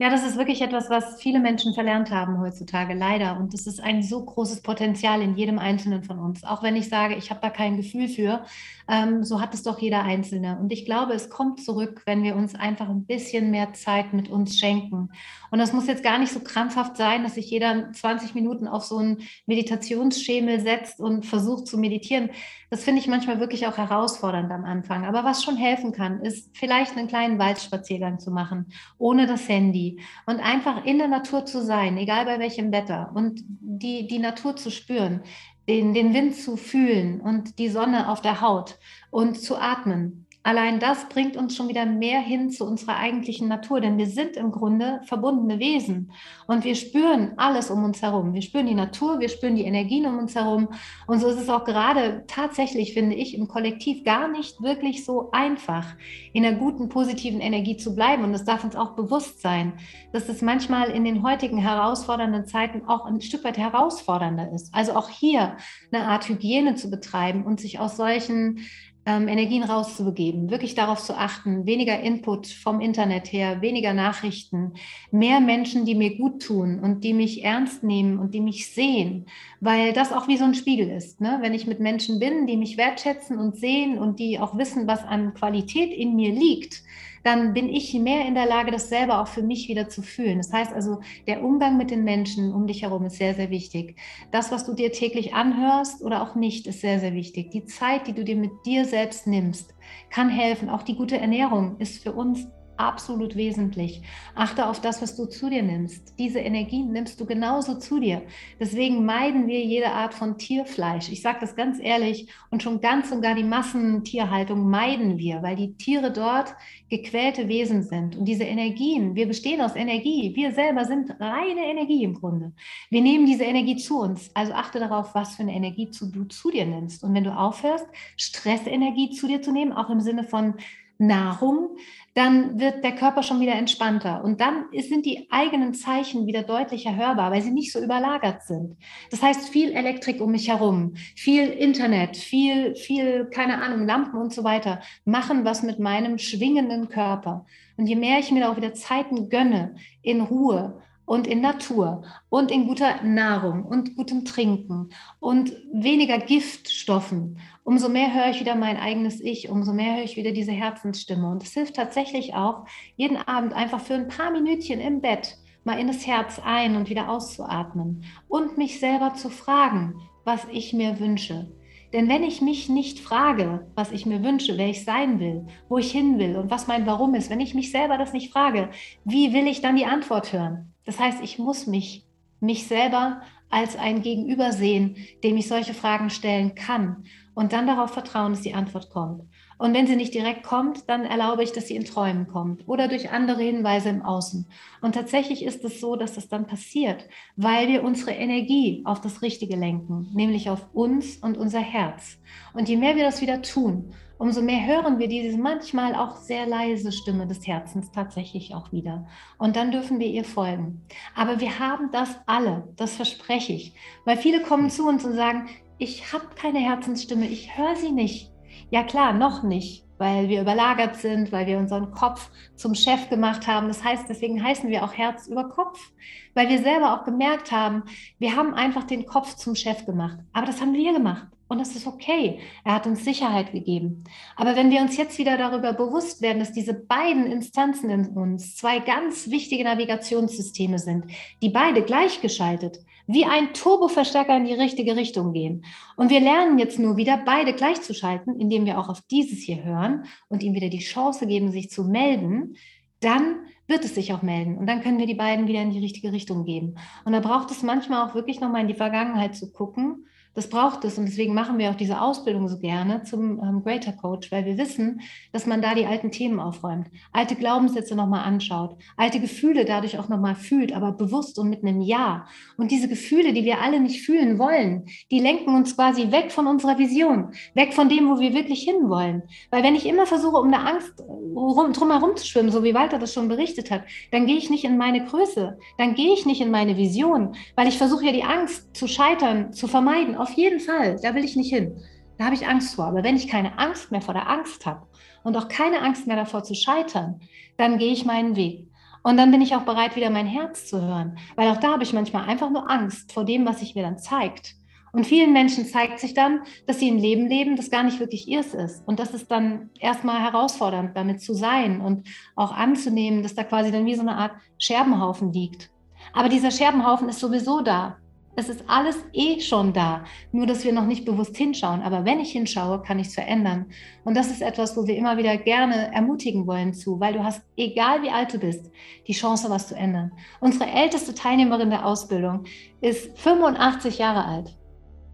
Ja, 0.00 0.08
das 0.08 0.24
ist 0.24 0.38
wirklich 0.38 0.62
etwas, 0.62 0.88
was 0.88 1.20
viele 1.20 1.40
Menschen 1.40 1.74
verlernt 1.74 2.10
haben 2.10 2.40
heutzutage, 2.40 2.94
leider. 2.94 3.36
Und 3.36 3.52
das 3.52 3.66
ist 3.66 3.82
ein 3.82 4.02
so 4.02 4.24
großes 4.24 4.62
Potenzial 4.62 5.20
in 5.20 5.36
jedem 5.36 5.58
Einzelnen 5.58 6.04
von 6.04 6.18
uns. 6.18 6.42
Auch 6.42 6.62
wenn 6.62 6.74
ich 6.74 6.88
sage, 6.88 7.16
ich 7.16 7.28
habe 7.28 7.40
da 7.42 7.50
kein 7.50 7.76
Gefühl 7.76 8.08
für, 8.08 8.42
ähm, 8.88 9.24
so 9.24 9.42
hat 9.42 9.52
es 9.52 9.62
doch 9.62 9.78
jeder 9.78 10.02
Einzelne. 10.02 10.58
Und 10.58 10.72
ich 10.72 10.86
glaube, 10.86 11.12
es 11.12 11.28
kommt 11.28 11.62
zurück, 11.62 12.00
wenn 12.06 12.22
wir 12.22 12.34
uns 12.34 12.54
einfach 12.54 12.88
ein 12.88 13.04
bisschen 13.04 13.50
mehr 13.50 13.74
Zeit 13.74 14.14
mit 14.14 14.30
uns 14.30 14.58
schenken. 14.58 15.10
Und 15.50 15.58
das 15.58 15.74
muss 15.74 15.86
jetzt 15.86 16.02
gar 16.02 16.18
nicht 16.18 16.32
so 16.32 16.40
krampfhaft 16.40 16.96
sein, 16.96 17.22
dass 17.22 17.34
sich 17.34 17.50
jeder 17.50 17.92
20 17.92 18.34
Minuten 18.34 18.68
auf 18.68 18.84
so 18.84 18.96
einen 18.96 19.18
Meditationsschemel 19.44 20.60
setzt 20.60 20.98
und 20.98 21.26
versucht 21.26 21.66
zu 21.66 21.76
meditieren. 21.76 22.30
Das 22.70 22.84
finde 22.84 23.00
ich 23.00 23.08
manchmal 23.08 23.38
wirklich 23.38 23.66
auch 23.66 23.76
herausfordernd 23.76 24.50
am 24.50 24.64
Anfang. 24.64 25.04
Aber 25.04 25.24
was 25.24 25.42
schon 25.42 25.56
helfen 25.56 25.92
kann, 25.92 26.22
ist 26.22 26.56
vielleicht 26.56 26.96
einen 26.96 27.08
kleinen 27.08 27.38
Waldspaziergang 27.38 28.18
zu 28.18 28.30
machen, 28.30 28.72
ohne 28.96 29.26
das 29.26 29.48
Handy 29.48 29.89
und 30.26 30.40
einfach 30.40 30.84
in 30.84 30.98
der 30.98 31.08
Natur 31.08 31.44
zu 31.46 31.62
sein, 31.62 31.96
egal 31.96 32.24
bei 32.24 32.38
welchem 32.38 32.72
Wetter 32.72 33.10
und 33.14 33.40
die, 33.46 34.06
die 34.06 34.18
Natur 34.18 34.56
zu 34.56 34.70
spüren, 34.70 35.22
den, 35.68 35.94
den 35.94 36.14
Wind 36.14 36.36
zu 36.36 36.56
fühlen 36.56 37.20
und 37.20 37.58
die 37.58 37.68
Sonne 37.68 38.08
auf 38.08 38.20
der 38.20 38.40
Haut 38.40 38.78
und 39.10 39.40
zu 39.40 39.56
atmen 39.56 40.26
Allein 40.42 40.80
das 40.80 41.06
bringt 41.10 41.36
uns 41.36 41.54
schon 41.54 41.68
wieder 41.68 41.84
mehr 41.84 42.18
hin 42.20 42.48
zu 42.50 42.64
unserer 42.64 42.96
eigentlichen 42.96 43.46
Natur, 43.46 43.82
denn 43.82 43.98
wir 43.98 44.06
sind 44.06 44.36
im 44.36 44.50
Grunde 44.50 45.00
verbundene 45.04 45.58
Wesen 45.58 46.12
und 46.46 46.64
wir 46.64 46.74
spüren 46.76 47.32
alles 47.36 47.70
um 47.70 47.84
uns 47.84 48.00
herum. 48.00 48.32
Wir 48.32 48.40
spüren 48.40 48.66
die 48.66 48.74
Natur, 48.74 49.20
wir 49.20 49.28
spüren 49.28 49.54
die 49.54 49.64
Energien 49.64 50.06
um 50.06 50.18
uns 50.18 50.34
herum 50.34 50.68
und 51.06 51.18
so 51.20 51.28
ist 51.28 51.38
es 51.38 51.50
auch 51.50 51.64
gerade 51.66 52.24
tatsächlich, 52.26 52.94
finde 52.94 53.16
ich, 53.16 53.36
im 53.36 53.48
Kollektiv 53.48 54.02
gar 54.02 54.28
nicht 54.28 54.62
wirklich 54.62 55.04
so 55.04 55.30
einfach, 55.32 55.86
in 56.32 56.42
einer 56.42 56.56
guten, 56.56 56.88
positiven 56.88 57.40
Energie 57.40 57.76
zu 57.76 57.94
bleiben 57.94 58.24
und 58.24 58.32
es 58.32 58.44
darf 58.44 58.64
uns 58.64 58.76
auch 58.76 58.96
bewusst 58.96 59.42
sein, 59.42 59.74
dass 60.14 60.30
es 60.30 60.40
manchmal 60.40 60.88
in 60.88 61.04
den 61.04 61.22
heutigen 61.22 61.58
herausfordernden 61.58 62.46
Zeiten 62.46 62.86
auch 62.86 63.04
ein 63.04 63.20
Stück 63.20 63.44
weit 63.44 63.58
herausfordernder 63.58 64.50
ist. 64.52 64.74
Also 64.74 64.94
auch 64.94 65.10
hier 65.10 65.58
eine 65.92 66.06
Art 66.06 66.26
Hygiene 66.30 66.76
zu 66.76 66.88
betreiben 66.88 67.44
und 67.44 67.60
sich 67.60 67.78
aus 67.78 67.98
solchen 67.98 68.60
ähm, 69.06 69.28
Energien 69.28 69.62
rauszubegeben, 69.62 70.50
wirklich 70.50 70.74
darauf 70.74 71.02
zu 71.02 71.16
achten, 71.16 71.66
weniger 71.66 72.00
Input 72.00 72.46
vom 72.46 72.80
Internet 72.80 73.32
her, 73.32 73.62
weniger 73.62 73.94
Nachrichten, 73.94 74.74
mehr 75.10 75.40
Menschen, 75.40 75.86
die 75.86 75.94
mir 75.94 76.16
gut 76.16 76.42
tun 76.42 76.80
und 76.80 77.02
die 77.02 77.14
mich 77.14 77.42
ernst 77.42 77.82
nehmen 77.82 78.18
und 78.18 78.34
die 78.34 78.40
mich 78.40 78.72
sehen, 78.72 79.26
weil 79.60 79.92
das 79.92 80.12
auch 80.12 80.28
wie 80.28 80.36
so 80.36 80.44
ein 80.44 80.54
Spiegel 80.54 80.90
ist. 80.90 81.20
Ne? 81.20 81.38
Wenn 81.40 81.54
ich 81.54 81.66
mit 81.66 81.80
Menschen 81.80 82.18
bin, 82.18 82.46
die 82.46 82.56
mich 82.56 82.76
wertschätzen 82.76 83.38
und 83.38 83.56
sehen 83.56 83.98
und 83.98 84.18
die 84.18 84.38
auch 84.38 84.56
wissen, 84.58 84.86
was 84.86 85.02
an 85.04 85.34
Qualität 85.34 85.92
in 85.92 86.14
mir 86.14 86.32
liegt, 86.32 86.82
dann 87.22 87.52
bin 87.52 87.68
ich 87.68 87.92
mehr 87.94 88.26
in 88.26 88.34
der 88.34 88.46
Lage, 88.46 88.70
das 88.70 88.88
selber 88.88 89.20
auch 89.20 89.28
für 89.28 89.42
mich 89.42 89.68
wieder 89.68 89.88
zu 89.88 90.02
fühlen. 90.02 90.38
Das 90.38 90.52
heißt 90.52 90.72
also, 90.72 91.00
der 91.26 91.42
Umgang 91.42 91.76
mit 91.76 91.90
den 91.90 92.04
Menschen 92.04 92.52
um 92.52 92.66
dich 92.66 92.82
herum 92.82 93.04
ist 93.04 93.16
sehr, 93.16 93.34
sehr 93.34 93.50
wichtig. 93.50 93.96
Das, 94.30 94.50
was 94.50 94.64
du 94.64 94.74
dir 94.74 94.92
täglich 94.92 95.34
anhörst 95.34 96.02
oder 96.02 96.22
auch 96.22 96.34
nicht, 96.34 96.66
ist 96.66 96.80
sehr, 96.80 97.00
sehr 97.00 97.14
wichtig. 97.14 97.50
Die 97.50 97.64
Zeit, 97.64 98.06
die 98.06 98.14
du 98.14 98.24
dir 98.24 98.36
mit 98.36 98.52
dir 98.64 98.84
selbst 98.84 99.26
nimmst, 99.26 99.74
kann 100.08 100.28
helfen. 100.28 100.68
Auch 100.68 100.82
die 100.82 100.96
gute 100.96 101.18
Ernährung 101.18 101.76
ist 101.78 102.02
für 102.02 102.12
uns 102.12 102.46
absolut 102.80 103.36
wesentlich. 103.36 104.02
Achte 104.34 104.66
auf 104.66 104.80
das, 104.80 105.02
was 105.02 105.16
du 105.16 105.26
zu 105.26 105.50
dir 105.50 105.62
nimmst. 105.62 106.18
Diese 106.18 106.40
Energien 106.40 106.92
nimmst 106.92 107.20
du 107.20 107.26
genauso 107.26 107.78
zu 107.78 108.00
dir. 108.00 108.22
Deswegen 108.58 109.04
meiden 109.04 109.46
wir 109.46 109.64
jede 109.64 109.92
Art 109.92 110.14
von 110.14 110.38
Tierfleisch. 110.38 111.10
Ich 111.10 111.22
sage 111.22 111.38
das 111.40 111.56
ganz 111.56 111.78
ehrlich 111.80 112.28
und 112.50 112.62
schon 112.62 112.80
ganz 112.80 113.10
und 113.12 113.22
gar 113.22 113.34
die 113.34 113.44
Massentierhaltung 113.44 114.68
meiden 114.68 115.18
wir, 115.18 115.42
weil 115.42 115.56
die 115.56 115.74
Tiere 115.74 116.12
dort 116.12 116.54
gequälte 116.88 117.48
Wesen 117.48 117.82
sind. 117.82 118.16
Und 118.16 118.24
diese 118.26 118.44
Energien, 118.44 119.14
wir 119.14 119.26
bestehen 119.26 119.60
aus 119.60 119.76
Energie. 119.76 120.32
Wir 120.34 120.52
selber 120.52 120.84
sind 120.84 121.10
reine 121.20 121.66
Energie 121.66 122.02
im 122.04 122.14
Grunde. 122.14 122.52
Wir 122.90 123.00
nehmen 123.00 123.26
diese 123.26 123.44
Energie 123.44 123.76
zu 123.76 124.00
uns. 124.00 124.30
Also 124.34 124.52
achte 124.52 124.80
darauf, 124.80 125.14
was 125.14 125.36
für 125.36 125.42
eine 125.42 125.54
Energie 125.54 125.90
du 126.12 126.24
zu 126.24 126.50
dir 126.50 126.66
nimmst. 126.66 127.04
Und 127.04 127.14
wenn 127.14 127.24
du 127.24 127.36
aufhörst, 127.36 127.86
Stressenergie 128.16 129.10
zu 129.10 129.28
dir 129.28 129.42
zu 129.42 129.52
nehmen, 129.52 129.72
auch 129.72 129.90
im 129.90 130.00
Sinne 130.00 130.24
von 130.24 130.54
Nahrung, 131.00 131.76
dann 132.14 132.60
wird 132.60 132.84
der 132.84 132.94
Körper 132.94 133.22
schon 133.22 133.40
wieder 133.40 133.54
entspannter. 133.54 134.22
Und 134.22 134.40
dann 134.40 134.66
sind 134.72 135.06
die 135.06 135.28
eigenen 135.30 135.74
Zeichen 135.74 136.26
wieder 136.26 136.42
deutlicher 136.42 136.94
hörbar, 136.94 137.30
weil 137.30 137.42
sie 137.42 137.50
nicht 137.50 137.72
so 137.72 137.80
überlagert 137.80 138.42
sind. 138.42 138.76
Das 139.10 139.22
heißt, 139.22 139.48
viel 139.48 139.72
Elektrik 139.72 140.20
um 140.20 140.30
mich 140.32 140.48
herum, 140.48 140.94
viel 141.16 141.48
Internet, 141.48 142.16
viel, 142.16 142.74
viel, 142.74 143.26
keine 143.26 143.62
Ahnung, 143.62 143.86
Lampen 143.86 144.20
und 144.20 144.34
so 144.34 144.44
weiter, 144.44 144.80
machen 145.04 145.44
was 145.44 145.62
mit 145.62 145.78
meinem 145.78 146.18
schwingenden 146.18 146.88
Körper. 146.88 147.46
Und 147.76 147.86
je 147.86 147.96
mehr 147.96 148.18
ich 148.18 148.30
mir 148.30 148.40
da 148.40 148.52
auch 148.52 148.56
wieder 148.56 148.74
Zeiten 148.74 149.30
gönne, 149.30 149.76
in 150.02 150.20
Ruhe 150.20 150.82
und 151.10 151.26
in 151.26 151.40
Natur 151.40 152.04
und 152.28 152.52
in 152.52 152.68
guter 152.68 153.02
Nahrung 153.02 153.64
und 153.64 153.96
gutem 153.96 154.24
Trinken 154.24 154.90
und 155.18 155.52
weniger 155.72 156.18
Giftstoffen, 156.18 157.40
umso 157.64 157.88
mehr 157.88 158.14
höre 158.14 158.30
ich 158.30 158.38
wieder 158.38 158.54
mein 158.54 158.76
eigenes 158.76 159.20
Ich, 159.20 159.48
umso 159.48 159.72
mehr 159.72 159.96
höre 159.96 160.04
ich 160.04 160.16
wieder 160.16 160.30
diese 160.30 160.52
Herzensstimme. 160.52 161.28
Und 161.28 161.42
es 161.42 161.52
hilft 161.52 161.74
tatsächlich 161.74 162.34
auch, 162.34 162.64
jeden 162.94 163.16
Abend 163.16 163.54
einfach 163.54 163.80
für 163.80 163.94
ein 163.94 164.06
paar 164.06 164.30
Minütchen 164.30 164.78
im 164.78 165.00
Bett 165.00 165.36
mal 165.64 165.80
in 165.80 165.88
das 165.88 166.06
Herz 166.06 166.40
ein 166.44 166.76
und 166.76 166.88
wieder 166.88 167.10
auszuatmen 167.10 168.04
und 168.28 168.56
mich 168.56 168.78
selber 168.78 169.14
zu 169.14 169.30
fragen, 169.30 169.96
was 170.22 170.46
ich 170.52 170.72
mir 170.74 171.00
wünsche. 171.00 171.50
Denn 171.92 172.08
wenn 172.08 172.22
ich 172.22 172.40
mich 172.40 172.68
nicht 172.68 173.00
frage, 173.00 173.66
was 173.74 173.90
ich 173.90 174.06
mir 174.06 174.22
wünsche, 174.22 174.56
wer 174.58 174.68
ich 174.68 174.84
sein 174.84 175.18
will, 175.18 175.48
wo 175.68 175.76
ich 175.76 175.90
hin 175.90 176.20
will 176.20 176.36
und 176.36 176.52
was 176.52 176.68
mein 176.68 176.86
Warum 176.86 177.16
ist, 177.16 177.30
wenn 177.30 177.40
ich 177.40 177.56
mich 177.56 177.72
selber 177.72 177.98
das 177.98 178.12
nicht 178.12 178.32
frage, 178.32 178.70
wie 179.04 179.32
will 179.32 179.48
ich 179.48 179.60
dann 179.60 179.74
die 179.74 179.86
Antwort 179.86 180.32
hören? 180.32 180.69
Das 180.84 180.98
heißt, 180.98 181.22
ich 181.22 181.38
muss 181.38 181.66
mich, 181.66 182.04
mich 182.40 182.66
selber 182.66 183.22
als 183.50 183.76
ein 183.76 184.02
Gegenüber 184.02 184.52
sehen, 184.52 184.96
dem 185.22 185.36
ich 185.36 185.48
solche 185.48 185.74
Fragen 185.74 186.10
stellen 186.10 186.54
kann 186.54 187.04
und 187.34 187.52
dann 187.52 187.66
darauf 187.66 187.90
vertrauen, 187.92 188.32
dass 188.32 188.42
die 188.42 188.54
Antwort 188.54 188.90
kommt. 188.90 189.22
Und 189.60 189.74
wenn 189.74 189.86
sie 189.86 189.94
nicht 189.94 190.14
direkt 190.14 190.42
kommt, 190.42 190.88
dann 190.88 191.04
erlaube 191.04 191.42
ich, 191.42 191.52
dass 191.52 191.66
sie 191.66 191.76
in 191.76 191.84
Träumen 191.84 192.26
kommt 192.26 192.66
oder 192.66 192.88
durch 192.88 193.10
andere 193.10 193.42
Hinweise 193.42 193.90
im 193.90 194.00
Außen. 194.00 194.46
Und 194.80 194.94
tatsächlich 194.94 195.44
ist 195.44 195.62
es 195.66 195.80
so, 195.80 195.96
dass 195.96 196.14
das 196.14 196.28
dann 196.28 196.46
passiert, 196.46 197.04
weil 197.36 197.68
wir 197.68 197.84
unsere 197.84 198.12
Energie 198.12 198.80
auf 198.86 199.02
das 199.02 199.20
Richtige 199.20 199.56
lenken, 199.56 200.08
nämlich 200.14 200.48
auf 200.48 200.66
uns 200.72 201.18
und 201.18 201.36
unser 201.36 201.60
Herz. 201.60 202.16
Und 202.54 202.70
je 202.70 202.78
mehr 202.78 202.96
wir 202.96 203.04
das 203.04 203.20
wieder 203.20 203.42
tun, 203.42 203.92
umso 204.16 204.40
mehr 204.40 204.66
hören 204.66 204.98
wir 204.98 205.08
diese 205.08 205.36
manchmal 205.36 205.94
auch 205.94 206.16
sehr 206.16 206.46
leise 206.46 206.90
Stimme 206.90 207.26
des 207.26 207.46
Herzens 207.46 207.92
tatsächlich 207.92 208.54
auch 208.54 208.72
wieder. 208.72 209.08
Und 209.36 209.56
dann 209.56 209.72
dürfen 209.72 210.00
wir 210.00 210.06
ihr 210.06 210.24
folgen. 210.24 210.86
Aber 211.14 211.38
wir 211.38 211.58
haben 211.58 211.90
das 211.92 212.18
alle, 212.24 212.66
das 212.76 212.96
verspreche 212.96 213.52
ich. 213.52 213.74
Weil 214.06 214.16
viele 214.16 214.40
kommen 214.40 214.70
zu 214.70 214.88
uns 214.88 215.04
und 215.04 215.12
sagen, 215.12 215.50
ich 215.76 216.14
habe 216.14 216.24
keine 216.34 216.60
Herzensstimme, 216.60 217.26
ich 217.26 217.58
höre 217.58 217.76
sie 217.76 217.92
nicht. 217.92 218.29
Ja 218.68 218.82
klar, 218.82 219.12
noch 219.12 219.42
nicht, 219.42 219.84
weil 219.98 220.28
wir 220.28 220.42
überlagert 220.42 220.96
sind, 220.96 221.32
weil 221.32 221.46
wir 221.46 221.58
unseren 221.58 221.90
Kopf 221.90 222.30
zum 222.56 222.74
Chef 222.74 223.08
gemacht 223.08 223.46
haben. 223.46 223.68
Das 223.68 223.82
heißt, 223.82 224.08
deswegen 224.08 224.42
heißen 224.42 224.68
wir 224.68 224.84
auch 224.84 224.92
Herz 224.92 225.26
über 225.26 225.48
Kopf, 225.48 225.92
weil 226.34 226.48
wir 226.48 226.58
selber 226.58 226.94
auch 226.94 227.04
gemerkt 227.04 227.52
haben, 227.52 227.84
wir 228.18 228.36
haben 228.36 228.54
einfach 228.54 228.84
den 228.84 229.06
Kopf 229.06 229.36
zum 229.36 229.54
Chef 229.54 229.86
gemacht. 229.86 230.18
Aber 230.32 230.46
das 230.46 230.60
haben 230.60 230.74
wir 230.74 230.92
gemacht. 230.92 231.26
Und 231.50 231.58
das 231.58 231.74
ist 231.74 231.88
okay. 231.88 232.38
Er 232.64 232.74
hat 232.74 232.86
uns 232.86 233.04
Sicherheit 233.04 233.50
gegeben. 233.50 234.04
Aber 234.36 234.54
wenn 234.54 234.70
wir 234.70 234.80
uns 234.82 234.96
jetzt 234.96 235.18
wieder 235.18 235.36
darüber 235.36 235.72
bewusst 235.72 236.22
werden, 236.22 236.38
dass 236.38 236.52
diese 236.52 236.74
beiden 236.74 237.26
Instanzen 237.26 237.90
in 237.90 238.06
uns 238.10 238.54
zwei 238.54 238.78
ganz 238.78 239.30
wichtige 239.30 239.64
Navigationssysteme 239.64 240.78
sind, 240.78 241.06
die 241.42 241.48
beide 241.48 241.82
gleichgeschaltet, 241.82 242.78
wie 243.08 243.24
ein 243.24 243.52
Turboverstärker 243.52 244.36
in 244.36 244.44
die 244.44 244.54
richtige 244.54 244.94
Richtung 244.94 245.32
gehen. 245.32 245.64
Und 245.96 246.10
wir 246.10 246.20
lernen 246.20 246.60
jetzt 246.60 246.78
nur 246.78 246.96
wieder, 246.96 247.20
beide 247.26 247.52
gleichzuschalten, 247.52 248.38
indem 248.38 248.64
wir 248.64 248.78
auch 248.78 248.88
auf 248.88 249.00
dieses 249.10 249.40
hier 249.40 249.64
hören 249.64 250.04
und 250.28 250.44
ihm 250.44 250.54
wieder 250.54 250.68
die 250.68 250.78
Chance 250.78 251.26
geben, 251.26 251.50
sich 251.50 251.68
zu 251.68 251.82
melden. 251.82 252.54
Dann 253.00 253.46
wird 253.66 253.84
es 253.84 253.96
sich 253.96 254.12
auch 254.12 254.22
melden. 254.22 254.56
Und 254.56 254.68
dann 254.68 254.82
können 254.82 255.00
wir 255.00 255.06
die 255.06 255.14
beiden 255.14 255.48
wieder 255.48 255.62
in 255.62 255.72
die 255.72 255.80
richtige 255.80 256.12
Richtung 256.12 256.44
geben. 256.44 256.76
Und 257.04 257.12
da 257.12 257.18
braucht 257.18 257.50
es 257.50 257.64
manchmal 257.64 258.08
auch 258.08 258.14
wirklich 258.14 258.38
nochmal 258.38 258.60
in 258.60 258.68
die 258.68 258.74
Vergangenheit 258.74 259.34
zu 259.34 259.50
gucken 259.50 260.06
das 260.34 260.48
braucht 260.48 260.84
es 260.84 260.96
und 260.96 261.06
deswegen 261.06 261.34
machen 261.34 261.58
wir 261.58 261.70
auch 261.70 261.74
diese 261.74 262.00
Ausbildung 262.00 262.48
so 262.48 262.58
gerne 262.58 263.02
zum 263.02 263.42
ähm, 263.42 263.62
Greater 263.64 263.92
Coach, 263.92 264.30
weil 264.30 264.44
wir 264.44 264.56
wissen, 264.58 265.00
dass 265.32 265.46
man 265.46 265.60
da 265.60 265.74
die 265.74 265.86
alten 265.86 266.12
Themen 266.12 266.38
aufräumt, 266.38 266.86
alte 267.12 267.34
Glaubenssätze 267.34 267.96
nochmal 267.96 268.24
anschaut, 268.24 268.76
alte 268.96 269.18
Gefühle 269.18 269.64
dadurch 269.64 269.98
auch 269.98 270.08
nochmal 270.08 270.36
fühlt, 270.36 270.72
aber 270.72 270.92
bewusst 270.92 271.38
und 271.38 271.50
mit 271.50 271.64
einem 271.64 271.80
Ja. 271.80 272.26
Und 272.56 272.70
diese 272.70 272.88
Gefühle, 272.88 273.32
die 273.32 273.44
wir 273.44 273.60
alle 273.60 273.80
nicht 273.80 274.02
fühlen 274.02 274.38
wollen, 274.38 274.86
die 275.10 275.18
lenken 275.18 275.54
uns 275.54 275.74
quasi 275.74 276.12
weg 276.12 276.30
von 276.30 276.46
unserer 276.46 276.78
Vision, 276.78 277.32
weg 277.54 277.74
von 277.74 277.88
dem, 277.88 278.08
wo 278.08 278.20
wir 278.20 278.32
wirklich 278.32 278.62
hinwollen. 278.62 279.22
Weil 279.50 279.64
wenn 279.64 279.74
ich 279.74 279.86
immer 279.86 280.06
versuche, 280.06 280.36
um 280.36 280.46
eine 280.46 280.64
Angst 280.64 281.00
rum, 281.00 281.72
drumherum 281.72 282.16
zu 282.16 282.26
schwimmen, 282.26 282.52
so 282.52 282.62
wie 282.62 282.74
Walter 282.74 282.98
das 282.98 283.12
schon 283.12 283.28
berichtet 283.28 283.70
hat, 283.70 283.82
dann 284.12 284.26
gehe 284.26 284.36
ich 284.36 284.48
nicht 284.48 284.64
in 284.64 284.78
meine 284.78 285.04
Größe, 285.04 285.58
dann 285.76 285.94
gehe 285.94 286.12
ich 286.12 286.24
nicht 286.24 286.40
in 286.40 286.52
meine 286.52 286.76
Vision, 286.76 287.34
weil 287.56 287.66
ich 287.66 287.78
versuche 287.78 288.06
ja 288.06 288.12
die 288.12 288.24
Angst 288.24 288.76
zu 288.76 288.86
scheitern, 288.86 289.52
zu 289.52 289.66
vermeiden 289.66 290.19
auf 290.20 290.32
jeden 290.32 290.60
Fall, 290.60 290.98
da 291.02 291.14
will 291.14 291.24
ich 291.24 291.36
nicht 291.36 291.52
hin. 291.52 291.80
Da 292.18 292.26
habe 292.26 292.34
ich 292.34 292.46
Angst 292.46 292.74
vor. 292.74 292.84
Aber 292.86 293.02
wenn 293.02 293.16
ich 293.16 293.28
keine 293.28 293.58
Angst 293.58 293.90
mehr 293.90 294.02
vor 294.02 294.14
der 294.14 294.28
Angst 294.28 294.66
habe 294.66 294.86
und 295.22 295.36
auch 295.36 295.48
keine 295.48 295.80
Angst 295.80 296.06
mehr 296.06 296.16
davor 296.16 296.44
zu 296.44 296.54
scheitern, 296.54 297.20
dann 297.56 297.78
gehe 297.78 297.92
ich 297.92 298.04
meinen 298.04 298.36
Weg. 298.36 298.68
Und 299.02 299.16
dann 299.16 299.30
bin 299.30 299.40
ich 299.40 299.54
auch 299.54 299.62
bereit, 299.62 299.96
wieder 299.96 300.10
mein 300.10 300.26
Herz 300.26 300.66
zu 300.66 300.80
hören. 300.80 301.18
Weil 301.36 301.48
auch 301.48 301.56
da 301.56 301.72
habe 301.72 301.82
ich 301.82 301.94
manchmal 301.94 302.28
einfach 302.28 302.50
nur 302.50 302.70
Angst 302.70 303.12
vor 303.12 303.24
dem, 303.24 303.46
was 303.46 303.60
sich 303.60 303.74
mir 303.74 303.82
dann 303.82 303.98
zeigt. 303.98 304.54
Und 304.92 305.06
vielen 305.06 305.32
Menschen 305.32 305.64
zeigt 305.66 306.00
sich 306.00 306.14
dann, 306.14 306.40
dass 306.66 306.80
sie 306.80 306.90
ein 306.90 306.98
Leben 306.98 307.28
leben, 307.28 307.56
das 307.56 307.70
gar 307.70 307.84
nicht 307.84 308.00
wirklich 308.00 308.26
ihrs 308.26 308.54
ist. 308.54 308.86
Und 308.86 308.98
das 308.98 309.14
ist 309.14 309.30
dann 309.30 309.70
erstmal 309.78 310.20
herausfordernd, 310.20 310.96
damit 310.96 311.22
zu 311.22 311.32
sein 311.32 311.80
und 311.80 312.08
auch 312.34 312.52
anzunehmen, 312.52 313.22
dass 313.22 313.34
da 313.34 313.44
quasi 313.44 313.70
dann 313.70 313.86
wie 313.86 313.94
so 313.94 314.02
eine 314.02 314.16
Art 314.16 314.32
Scherbenhaufen 314.58 315.32
liegt. 315.32 315.70
Aber 316.12 316.28
dieser 316.28 316.50
Scherbenhaufen 316.50 317.08
ist 317.08 317.20
sowieso 317.20 317.60
da. 317.60 317.98
Es 318.36 318.48
ist 318.48 318.64
alles 318.68 318.96
eh 319.12 319.40
schon 319.40 319.72
da, 319.72 320.04
nur 320.32 320.46
dass 320.46 320.64
wir 320.64 320.72
noch 320.72 320.86
nicht 320.86 321.04
bewusst 321.04 321.36
hinschauen. 321.36 321.82
Aber 321.82 322.04
wenn 322.04 322.20
ich 322.20 322.32
hinschaue, 322.32 322.80
kann 322.82 322.98
ich 322.98 323.08
es 323.08 323.14
verändern. 323.14 323.66
Und 324.04 324.16
das 324.16 324.30
ist 324.30 324.40
etwas, 324.40 324.76
wo 324.76 324.86
wir 324.86 324.96
immer 324.96 325.16
wieder 325.18 325.36
gerne 325.36 325.92
ermutigen 325.92 326.46
wollen 326.46 326.72
zu, 326.72 327.00
weil 327.00 327.12
du 327.12 327.24
hast, 327.24 327.42
egal 327.56 328.02
wie 328.02 328.10
alt 328.10 328.32
du 328.32 328.38
bist, 328.38 328.70
die 329.08 329.12
Chance, 329.12 329.50
was 329.50 329.68
zu 329.68 329.74
ändern. 329.74 330.12
Unsere 330.40 330.70
älteste 330.70 331.14
Teilnehmerin 331.14 331.70
der 331.70 331.84
Ausbildung 331.84 332.44
ist 332.80 333.18
85 333.18 333.98
Jahre 333.98 334.24
alt. 334.24 334.56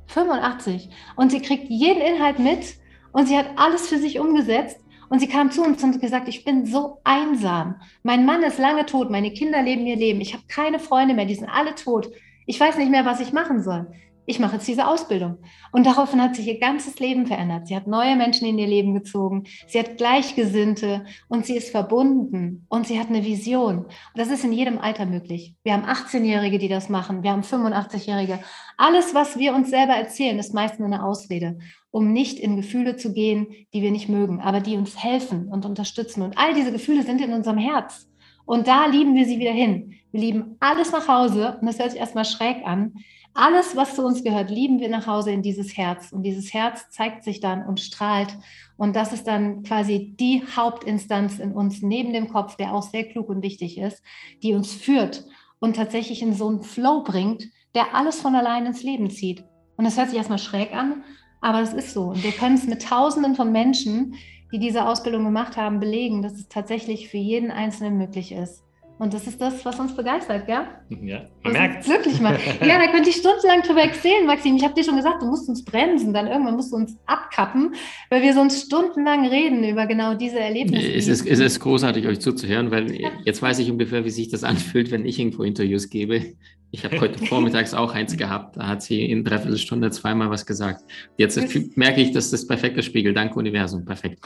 85. 0.09 0.91
Und 1.17 1.33
sie 1.33 1.41
kriegt 1.41 1.69
jeden 1.69 2.03
Inhalt 2.03 2.39
mit 2.39 2.77
und 3.13 3.27
sie 3.27 3.37
hat 3.37 3.49
alles 3.57 3.89
für 3.89 3.99
sich 3.99 4.21
umgesetzt. 4.21 4.79
Und 5.09 5.21
sie 5.21 5.29
kam 5.29 5.53
zu 5.53 5.63
uns 5.63 5.83
und 5.83 5.95
hat 5.95 6.01
gesagt, 6.01 6.29
ich 6.29 6.45
bin 6.45 6.67
so 6.67 6.99
einsam. 7.05 7.77
Mein 8.03 8.27
Mann 8.27 8.43
ist 8.43 8.59
lange 8.59 8.87
tot, 8.87 9.09
meine 9.09 9.31
Kinder 9.33 9.63
leben 9.63 9.87
ihr 9.87 9.97
Leben. 9.97 10.21
Ich 10.21 10.33
habe 10.33 10.43
keine 10.49 10.81
Freunde 10.81 11.15
mehr, 11.15 11.27
die 11.27 11.37
sind 11.37 11.49
alle 11.49 11.77
tot. 11.77 12.09
Ich 12.47 12.59
weiß 12.59 12.79
nicht 12.79 12.91
mehr, 12.91 13.05
was 13.05 13.21
ich 13.21 13.33
machen 13.33 13.63
soll. 13.63 13.89
Ich 14.29 14.41
mache 14.41 14.57
jetzt 14.57 14.67
diese 14.67 14.89
Ausbildung. 14.89 15.39
Und 15.71 15.87
daraufhin 15.87 16.21
hat 16.21 16.35
sich 16.35 16.49
ihr 16.49 16.59
ganzes 16.59 16.99
Leben 16.99 17.27
verändert. 17.27 17.69
Sie 17.69 17.77
hat 17.77 17.87
neue 17.87 18.17
Menschen 18.17 18.49
in 18.49 18.59
ihr 18.59 18.67
Leben 18.67 18.93
gezogen. 18.93 19.45
Sie 19.69 19.79
hat 19.79 19.99
Gleichgesinnte 19.99 21.05
und 21.29 21.47
sie 21.47 21.57
ist 21.57 21.71
verbunden 21.71 22.67
und 22.69 22.89
sie 22.89 22.99
hat 22.99 23.09
eine 23.09 23.25
Vision. 23.25 23.85
Und 23.85 23.91
das 24.17 24.29
ist 24.29 24.45
in 24.45 24.53
jedem 24.53 24.79
Alter 24.79 25.07
möglich. 25.07 25.55
Wir 25.63 25.75
haben 25.75 25.85
18-Jährige, 25.85 26.59
die 26.59 26.69
das 26.69 26.89
machen. 26.89 27.23
Wir 27.23 27.31
haben 27.31 27.43
85-Jährige. 27.43 28.41
Alles, 28.77 29.15
was 29.15 29.39
wir 29.39 29.55
uns 29.55 29.71
selber 29.71 29.95
erzählen, 29.95 30.39
ist 30.41 30.55
meist 30.55 30.81
nur 30.81 30.87
eine 30.87 31.05
Ausrede, 31.05 31.59
um 31.93 32.13
nicht 32.13 32.41
in 32.41 32.57
Gefühle 32.57 32.97
zu 32.97 33.13
gehen, 33.13 33.47
die 33.73 33.83
wir 33.83 33.93
nicht 33.93 34.09
mögen, 34.09 34.41
aber 34.41 34.59
die 34.59 34.77
uns 34.77 35.01
helfen 35.03 35.49
und 35.49 35.65
unterstützen. 35.65 36.23
Und 36.23 36.37
all 36.37 36.53
diese 36.53 36.73
Gefühle 36.73 37.05
sind 37.05 37.21
in 37.21 37.33
unserem 37.33 37.59
Herz. 37.59 38.09
Und 38.47 38.69
da 38.69 38.87
lieben 38.87 39.15
wir 39.15 39.27
sie 39.27 39.39
wieder 39.39 39.53
hin. 39.53 39.95
Wir 40.13 40.21
lieben 40.21 40.57
alles 40.61 40.93
nach 40.93 41.09
Hause 41.09 41.59
und 41.61 41.67
das 41.67 41.79
hört 41.79 41.91
sich 41.91 42.01
erstmal 42.01 42.25
schräg 42.25 42.65
an. 42.65 42.95
alles, 43.35 43.77
was 43.77 43.95
zu 43.95 44.03
uns 44.03 44.25
gehört, 44.25 44.49
lieben 44.49 44.81
wir 44.81 44.89
nach 44.89 45.07
Hause 45.07 45.31
in 45.31 45.43
dieses 45.43 45.77
Herz. 45.77 46.11
Und 46.11 46.23
dieses 46.23 46.55
Herz 46.55 46.89
zeigt 46.89 47.23
sich 47.23 47.41
dann 47.41 47.67
und 47.67 47.81
strahlt. 47.81 48.35
Und 48.79 48.97
das 48.97 49.13
ist 49.13 49.27
dann 49.27 49.63
quasi 49.63 50.15
die 50.19 50.43
Hauptinstanz 50.57 51.39
in 51.39 51.53
uns 51.53 51.83
neben 51.83 52.15
dem 52.15 52.29
Kopf, 52.29 52.57
der 52.57 52.73
auch 52.73 52.83
sehr 52.83 53.05
klug 53.05 53.29
und 53.29 53.43
wichtig 53.43 53.77
ist, 53.77 54.03
die 54.43 54.55
uns 54.55 54.73
führt 54.73 55.27
und 55.59 55.77
tatsächlich 55.77 56.23
in 56.23 56.33
so 56.33 56.49
einen 56.49 56.63
Flow 56.63 57.03
bringt, 57.03 57.45
der 57.75 57.95
alles 57.95 58.21
von 58.21 58.35
allein 58.35 58.65
ins 58.65 58.83
Leben 58.83 59.11
zieht. 59.11 59.45
Und 59.77 59.85
das 59.85 59.99
hört 59.99 60.09
sich 60.09 60.17
erstmal 60.17 60.39
schräg 60.39 60.75
an, 60.75 61.05
aber 61.43 61.61
das 61.61 61.75
ist 61.75 61.93
so. 61.93 62.05
Und 62.05 62.23
wir 62.23 62.33
können 62.33 62.55
es 62.55 62.67
mit 62.67 62.83
Tausenden 62.83 63.35
von 63.35 63.53
Menschen, 63.53 64.15
die 64.53 64.59
diese 64.59 64.87
Ausbildung 64.87 65.25
gemacht 65.25 65.57
haben, 65.57 65.81
belegen, 65.81 66.23
dass 66.23 66.35
es 66.35 66.49
tatsächlich 66.49 67.09
für 67.09 67.19
jeden 67.19 67.51
Einzelnen 67.51 67.99
möglich 67.99 68.33
ist. 68.33 68.67
Und 68.99 69.13
das 69.13 69.27
ist 69.27 69.39
das, 69.43 69.63
was 69.67 69.79
uns 69.79 69.95
begeistert, 69.95 70.47
gell? 70.47 70.65
Ja, 71.03 71.27
man 71.43 71.53
merkt 71.53 71.81
es. 71.81 71.87
Glücklich 71.87 72.19
macht. 72.19 72.41
Ja, 72.65 72.79
da 72.79 72.91
könnte 72.91 73.11
ich 73.11 73.17
stundenlang 73.17 73.61
drüber 73.61 73.83
erzählen, 73.83 74.27
Maxim. 74.27 74.57
Ich 74.57 74.65
habe 74.65 74.73
dir 74.73 74.85
schon 74.85 74.97
gesagt, 74.97 75.21
du 75.21 75.27
musst 75.27 75.51
uns 75.51 75.63
bremsen, 75.65 76.15
dann 76.15 76.27
irgendwann 76.27 76.57
musst 76.57 76.73
du 76.73 76.77
uns 76.77 76.97
abkappen, 77.05 77.75
weil 78.09 78.23
wir 78.23 78.33
sonst 78.33 78.67
stundenlang 78.67 79.27
reden 79.27 79.65
über 79.65 79.87
genau 79.87 80.15
diese 80.15 80.41
Erlebnisse. 80.41 80.95
Es 80.95 81.09
ist, 81.09 81.27
es 81.27 81.41
ist 81.41 81.61
großartig, 81.61 82.07
euch 82.07 82.21
zuzuhören, 82.21 82.71
weil 82.71 82.91
jetzt 83.25 83.43
weiß 83.43 83.59
ich 83.59 83.71
ungefähr, 83.71 84.07
wie 84.07 84.11
sich 84.11 84.31
das 84.31 84.45
anfühlt, 84.45 84.91
wenn 84.91 85.05
ich 85.05 85.19
irgendwo 85.19 85.43
Interviews 85.43 85.91
gebe. 85.91 86.33
Ich 86.71 86.85
habe 86.85 87.01
heute 87.01 87.19
vormittags 87.27 87.75
auch 87.75 87.95
eins 87.95 88.17
gehabt, 88.17 88.57
da 88.57 88.67
hat 88.67 88.83
sie 88.83 89.05
in 89.05 89.25
dreiviertel 89.25 89.59
Stunde 89.59 89.91
zweimal 89.91 90.31
was 90.31 90.45
gesagt. 90.45 90.83
Jetzt 91.17 91.39
merke 91.77 92.01
ich, 92.01 92.13
dass 92.13 92.31
das 92.31 92.47
perfekte 92.47 92.83
Spiegel. 92.83 93.15
Danke, 93.15 93.39
Universum, 93.39 93.85
perfekt. 93.85 94.21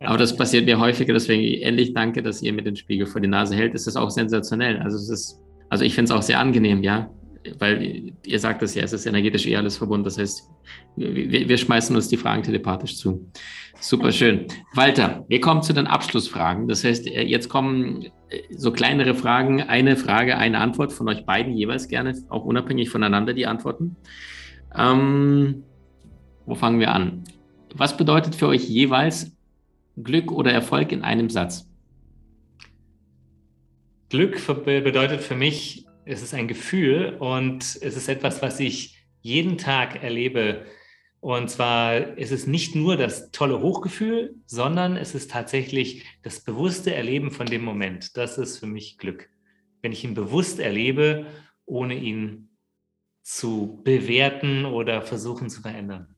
Aber 0.00 0.18
das 0.18 0.36
passiert 0.36 0.66
mir 0.66 0.78
häufiger, 0.78 1.12
deswegen 1.12 1.62
endlich 1.62 1.94
danke, 1.94 2.22
dass 2.22 2.42
ihr 2.42 2.52
mir 2.52 2.62
den 2.62 2.76
Spiegel 2.76 3.06
vor 3.06 3.20
die 3.20 3.28
Nase 3.28 3.54
hält. 3.54 3.74
Es 3.74 3.86
ist 3.86 3.96
auch 3.96 4.10
sensationell. 4.10 4.78
Also, 4.78 4.96
es 4.96 5.08
ist, 5.08 5.40
also 5.68 5.84
ich 5.84 5.94
finde 5.94 6.12
es 6.12 6.18
auch 6.18 6.22
sehr 6.22 6.40
angenehm, 6.40 6.82
ja, 6.82 7.10
weil 7.58 8.12
ihr 8.24 8.38
sagt 8.38 8.62
es 8.62 8.74
ja, 8.74 8.82
es 8.82 8.92
ist 8.92 9.06
energetisch 9.06 9.46
eh 9.46 9.56
alles 9.56 9.76
verbunden. 9.76 10.04
Das 10.04 10.18
heißt, 10.18 10.48
wir, 10.96 11.48
wir 11.48 11.58
schmeißen 11.58 11.94
uns 11.94 12.08
die 12.08 12.16
Fragen 12.16 12.42
telepathisch 12.42 12.96
zu. 12.96 13.26
Super 13.80 14.12
schön. 14.12 14.46
Walter, 14.74 15.24
wir 15.28 15.40
kommen 15.40 15.62
zu 15.62 15.72
den 15.72 15.86
Abschlussfragen. 15.86 16.68
Das 16.68 16.84
heißt, 16.84 17.06
äh, 17.06 17.22
jetzt 17.22 17.48
kommen 17.48 18.04
äh, 18.28 18.42
so 18.50 18.70
kleinere 18.70 19.14
Fragen, 19.14 19.62
eine 19.62 19.96
Frage, 19.96 20.38
eine 20.38 20.58
Antwort 20.58 20.92
von 20.92 21.08
euch 21.08 21.26
beiden 21.26 21.56
jeweils 21.56 21.88
gerne, 21.88 22.14
auch 22.28 22.44
unabhängig 22.44 22.90
voneinander 22.90 23.34
die 23.34 23.46
Antworten. 23.46 23.96
Ähm, 24.76 25.64
wo 26.46 26.54
fangen 26.54 26.80
wir 26.80 26.92
an? 26.92 27.24
Was 27.74 27.96
bedeutet 27.96 28.34
für 28.34 28.48
euch 28.48 28.68
jeweils 28.68 29.32
Glück 30.02 30.30
oder 30.30 30.52
Erfolg 30.52 30.92
in 30.92 31.02
einem 31.02 31.30
Satz? 31.30 31.68
Glück 34.10 34.38
bedeutet 34.64 35.22
für 35.22 35.34
mich, 35.34 35.86
es 36.04 36.22
ist 36.22 36.34
ein 36.34 36.48
Gefühl 36.48 37.16
und 37.18 37.62
es 37.62 37.96
ist 37.96 38.08
etwas, 38.08 38.42
was 38.42 38.60
ich 38.60 38.98
jeden 39.20 39.58
Tag 39.58 40.02
erlebe 40.02 40.64
und 41.22 41.48
zwar 41.50 42.18
ist 42.18 42.32
es 42.32 42.48
nicht 42.48 42.74
nur 42.74 42.96
das 42.96 43.30
tolle 43.30 43.60
Hochgefühl, 43.60 44.34
sondern 44.44 44.96
es 44.96 45.14
ist 45.14 45.30
tatsächlich 45.30 46.04
das 46.24 46.40
bewusste 46.40 46.92
Erleben 46.92 47.30
von 47.30 47.46
dem 47.46 47.62
Moment. 47.64 48.16
Das 48.16 48.38
ist 48.38 48.58
für 48.58 48.66
mich 48.66 48.98
Glück. 48.98 49.30
Wenn 49.82 49.92
ich 49.92 50.02
ihn 50.02 50.14
bewusst 50.14 50.58
erlebe, 50.58 51.26
ohne 51.64 51.94
ihn 51.94 52.48
zu 53.22 53.80
bewerten 53.84 54.64
oder 54.64 55.00
versuchen 55.00 55.48
zu 55.48 55.62
verändern. 55.62 56.16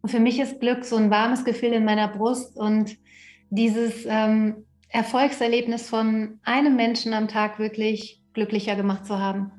Und 0.00 0.08
für 0.08 0.18
mich 0.18 0.40
ist 0.40 0.58
Glück 0.58 0.84
so 0.84 0.96
ein 0.96 1.12
warmes 1.12 1.44
Gefühl 1.44 1.72
in 1.72 1.84
meiner 1.84 2.08
Brust 2.08 2.56
und 2.56 2.96
dieses 3.50 4.04
ähm, 4.04 4.66
Erfolgserlebnis 4.88 5.88
von 5.88 6.40
einem 6.42 6.74
Menschen 6.74 7.14
am 7.14 7.28
Tag 7.28 7.60
wirklich 7.60 8.21
glücklicher 8.32 8.76
gemacht 8.76 9.06
zu 9.06 9.18
haben. 9.18 9.50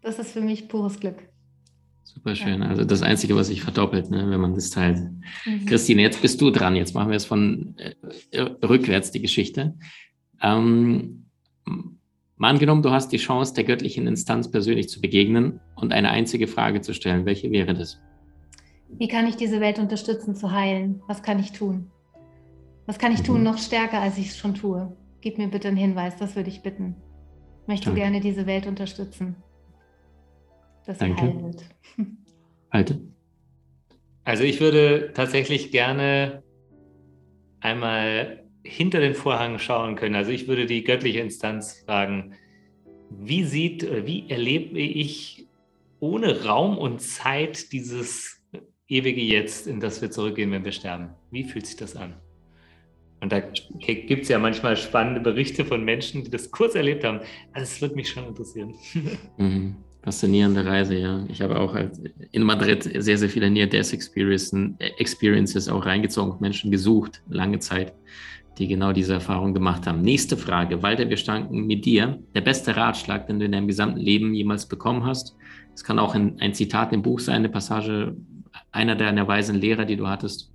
Das 0.00 0.18
ist 0.18 0.32
für 0.32 0.40
mich 0.40 0.68
pures 0.68 0.98
Glück. 1.00 1.16
Super 2.04 2.34
schön. 2.34 2.62
Also 2.62 2.84
das 2.84 3.02
Einzige, 3.02 3.36
was 3.36 3.46
sich 3.46 3.62
verdoppelt, 3.62 4.10
ne, 4.10 4.28
wenn 4.28 4.40
man 4.40 4.54
das 4.54 4.70
teilt. 4.70 4.98
Mhm. 5.46 5.66
Christine, 5.66 6.02
jetzt 6.02 6.20
bist 6.20 6.40
du 6.40 6.50
dran. 6.50 6.76
Jetzt 6.76 6.94
machen 6.94 7.10
wir 7.10 7.16
es 7.16 7.24
von 7.24 7.74
äh, 7.78 8.40
rückwärts, 8.40 9.12
die 9.12 9.22
Geschichte. 9.22 9.76
Ähm, 10.42 11.26
mal 12.36 12.50
angenommen, 12.50 12.82
du 12.82 12.90
hast 12.90 13.12
die 13.12 13.18
Chance, 13.18 13.54
der 13.54 13.64
göttlichen 13.64 14.06
Instanz 14.06 14.50
persönlich 14.50 14.88
zu 14.88 15.00
begegnen 15.00 15.60
und 15.76 15.92
eine 15.92 16.10
einzige 16.10 16.48
Frage 16.48 16.80
zu 16.80 16.92
stellen. 16.92 17.24
Welche 17.24 17.50
wäre 17.50 17.72
das? 17.72 18.00
Wie 18.98 19.08
kann 19.08 19.26
ich 19.26 19.36
diese 19.36 19.60
Welt 19.60 19.78
unterstützen 19.78 20.34
zu 20.34 20.50
heilen? 20.50 21.00
Was 21.06 21.22
kann 21.22 21.38
ich 21.38 21.52
tun? 21.52 21.90
Was 22.86 22.98
kann 22.98 23.12
ich 23.12 23.20
mhm. 23.20 23.24
tun 23.24 23.42
noch 23.42 23.58
stärker, 23.58 24.00
als 24.00 24.18
ich 24.18 24.28
es 24.28 24.36
schon 24.36 24.54
tue? 24.54 24.94
Gib 25.20 25.38
mir 25.38 25.48
bitte 25.48 25.68
einen 25.68 25.76
Hinweis, 25.76 26.16
das 26.16 26.34
würde 26.34 26.50
ich 26.50 26.62
bitten. 26.62 26.96
Möchte 27.66 27.86
Danke. 27.86 28.00
gerne 28.00 28.20
diese 28.20 28.46
Welt 28.46 28.66
unterstützen 28.66 29.36
dass 30.86 30.98
sie 30.98 31.06
Danke. 31.06 31.22
heil 31.22 31.42
wird. 31.42 31.64
Halte. 32.72 33.00
Also 34.24 34.44
ich 34.44 34.60
würde 34.60 35.12
tatsächlich 35.14 35.70
gerne 35.72 36.42
einmal 37.60 38.44
hinter 38.64 39.00
den 39.00 39.14
Vorhang 39.14 39.58
schauen 39.58 39.96
können. 39.96 40.14
Also 40.14 40.30
ich 40.30 40.46
würde 40.48 40.66
die 40.66 40.84
göttliche 40.84 41.20
Instanz 41.20 41.82
fragen, 41.84 42.34
wie 43.10 43.44
sieht, 43.44 44.06
wie 44.06 44.30
erlebe 44.30 44.78
ich 44.78 45.48
ohne 46.00 46.44
Raum 46.44 46.78
und 46.78 47.00
Zeit 47.00 47.72
dieses 47.72 48.40
ewige 48.88 49.20
Jetzt, 49.20 49.66
in 49.66 49.80
das 49.80 50.00
wir 50.00 50.10
zurückgehen, 50.10 50.50
wenn 50.50 50.64
wir 50.64 50.72
sterben? 50.72 51.10
Wie 51.30 51.44
fühlt 51.44 51.66
sich 51.66 51.76
das 51.76 51.96
an? 51.96 52.14
Und 53.22 53.32
da 53.32 53.40
gibt 53.78 54.24
es 54.24 54.28
ja 54.28 54.38
manchmal 54.40 54.76
spannende 54.76 55.20
Berichte 55.20 55.64
von 55.64 55.84
Menschen, 55.84 56.24
die 56.24 56.30
das 56.30 56.50
kurz 56.50 56.74
erlebt 56.74 57.04
haben. 57.04 57.20
Also 57.52 57.72
es 57.72 57.80
würde 57.80 57.94
mich 57.94 58.10
schon 58.10 58.26
interessieren. 58.26 58.74
Mhm. 59.38 59.76
Faszinierende 60.02 60.66
Reise, 60.66 60.96
ja. 60.96 61.24
Ich 61.28 61.40
habe 61.40 61.60
auch 61.60 61.76
in 62.32 62.42
Madrid 62.42 62.82
sehr, 62.82 63.16
sehr 63.16 63.28
viele 63.28 63.48
Near-Death-Experiences 63.48 65.68
auch 65.68 65.86
reingezogen, 65.86 66.40
Menschen 66.40 66.72
gesucht, 66.72 67.22
lange 67.28 67.60
Zeit, 67.60 67.94
die 68.58 68.66
genau 68.66 68.92
diese 68.92 69.12
Erfahrung 69.12 69.54
gemacht 69.54 69.86
haben. 69.86 70.00
Nächste 70.00 70.36
Frage. 70.36 70.82
Walter, 70.82 71.08
wir 71.08 71.16
standen 71.16 71.68
mit 71.68 71.84
dir. 71.84 72.18
Der 72.34 72.40
beste 72.40 72.76
Ratschlag, 72.76 73.28
den 73.28 73.38
du 73.38 73.44
in 73.44 73.52
deinem 73.52 73.68
gesamten 73.68 74.00
Leben 74.00 74.34
jemals 74.34 74.66
bekommen 74.66 75.06
hast. 75.06 75.36
Es 75.72 75.84
kann 75.84 76.00
auch 76.00 76.16
ein 76.16 76.54
Zitat 76.54 76.92
im 76.92 77.02
Buch 77.02 77.20
sein, 77.20 77.36
eine 77.36 77.48
Passage 77.48 78.16
einer 78.72 78.96
deiner 78.96 79.28
weisen 79.28 79.60
Lehrer, 79.60 79.84
die 79.84 79.96
du 79.96 80.08
hattest. 80.08 80.51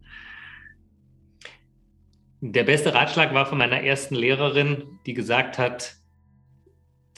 Der 2.42 2.64
beste 2.64 2.94
Ratschlag 2.94 3.34
war 3.34 3.46
von 3.46 3.58
meiner 3.58 3.82
ersten 3.82 4.16
Lehrerin, 4.16 5.00
die 5.06 5.14
gesagt 5.14 5.58
hat, 5.58 5.96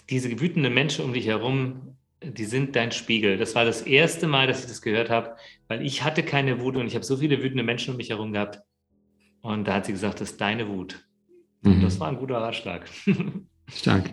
diese 0.09 0.39
wütenden 0.39 0.73
Menschen 0.73 1.05
um 1.05 1.13
dich 1.13 1.27
herum 1.27 1.89
die 2.21 2.45
sind 2.45 2.75
dein 2.75 2.91
Spiegel. 2.91 3.37
Das 3.37 3.55
war 3.55 3.65
das 3.65 3.81
erste 3.81 4.27
Mal, 4.27 4.47
dass 4.47 4.61
ich 4.61 4.67
das 4.67 4.81
gehört 4.81 5.09
habe, 5.09 5.35
weil 5.67 5.85
ich 5.85 6.03
hatte 6.03 6.23
keine 6.23 6.59
Wut 6.61 6.75
und 6.75 6.87
ich 6.87 6.95
habe 6.95 7.05
so 7.05 7.17
viele 7.17 7.41
wütende 7.41 7.63
Menschen 7.63 7.91
um 7.91 7.97
mich 7.97 8.09
herum 8.09 8.33
gehabt. 8.33 8.61
Und 9.41 9.67
da 9.67 9.75
hat 9.75 9.85
sie 9.85 9.93
gesagt, 9.93 10.19
das 10.19 10.31
ist 10.31 10.41
deine 10.41 10.67
Wut. 10.67 11.05
Mhm. 11.61 11.81
das 11.81 11.99
war 11.99 12.09
ein 12.09 12.17
guter 12.17 12.37
Ratschlag. 12.37 12.89
Stark. 13.69 14.11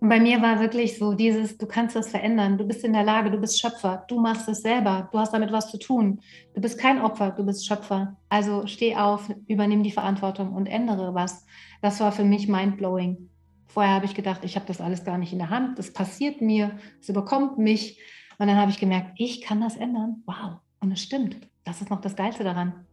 Und 0.00 0.08
bei 0.08 0.20
mir 0.20 0.40
war 0.40 0.60
wirklich 0.60 0.96
so 0.96 1.14
dieses, 1.14 1.58
du 1.58 1.66
kannst 1.66 1.96
das 1.96 2.08
verändern, 2.08 2.56
du 2.56 2.64
bist 2.64 2.84
in 2.84 2.92
der 2.92 3.02
Lage, 3.02 3.30
du 3.30 3.38
bist 3.38 3.60
Schöpfer, 3.60 4.04
du 4.06 4.20
machst 4.20 4.48
es 4.48 4.62
selber, 4.62 5.08
du 5.10 5.18
hast 5.18 5.32
damit 5.32 5.50
was 5.50 5.70
zu 5.70 5.78
tun. 5.78 6.20
Du 6.54 6.60
bist 6.60 6.78
kein 6.78 7.00
Opfer, 7.00 7.30
du 7.30 7.44
bist 7.44 7.66
Schöpfer. 7.66 8.16
Also 8.28 8.66
steh 8.66 8.94
auf, 8.94 9.28
übernimm 9.48 9.82
die 9.82 9.90
Verantwortung 9.90 10.52
und 10.52 10.66
ändere 10.66 11.14
was. 11.14 11.44
Das 11.82 11.98
war 11.98 12.12
für 12.12 12.24
mich 12.24 12.46
mindblowing. 12.46 13.28
Vorher 13.66 13.92
habe 13.92 14.06
ich 14.06 14.14
gedacht, 14.14 14.44
ich 14.44 14.54
habe 14.54 14.66
das 14.66 14.80
alles 14.80 15.04
gar 15.04 15.18
nicht 15.18 15.32
in 15.32 15.38
der 15.38 15.50
Hand, 15.50 15.78
das 15.78 15.92
passiert 15.92 16.40
mir, 16.40 16.78
es 17.00 17.08
überkommt 17.08 17.58
mich. 17.58 18.00
Und 18.38 18.46
dann 18.46 18.56
habe 18.56 18.70
ich 18.70 18.78
gemerkt, 18.78 19.12
ich 19.16 19.42
kann 19.42 19.60
das 19.60 19.76
ändern. 19.76 20.22
Wow, 20.26 20.58
und 20.80 20.92
es 20.92 21.02
stimmt. 21.02 21.36
Das 21.64 21.80
ist 21.80 21.90
noch 21.90 22.00
das 22.00 22.14
Geilste 22.14 22.44
daran. 22.44 22.86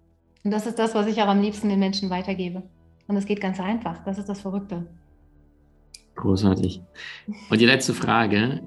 Und 0.44 0.52
das 0.52 0.66
ist 0.66 0.80
das, 0.80 0.96
was 0.96 1.08
ich 1.08 1.22
auch 1.22 1.28
am 1.28 1.42
liebsten 1.42 1.70
den 1.70 1.80
Menschen 1.80 2.10
weitergebe. 2.10 2.64
Und 3.08 3.16
es 3.16 3.26
geht 3.26 3.42
ganz 3.42 3.60
einfach. 3.60 4.04
Das 4.04 4.18
ist 4.18 4.28
das 4.28 4.42
Verrückte. 4.42 4.88
Großartig. 6.16 6.82
Und 7.50 7.62
die 7.62 7.66
letzte 7.66 7.94
Frage. 7.94 8.62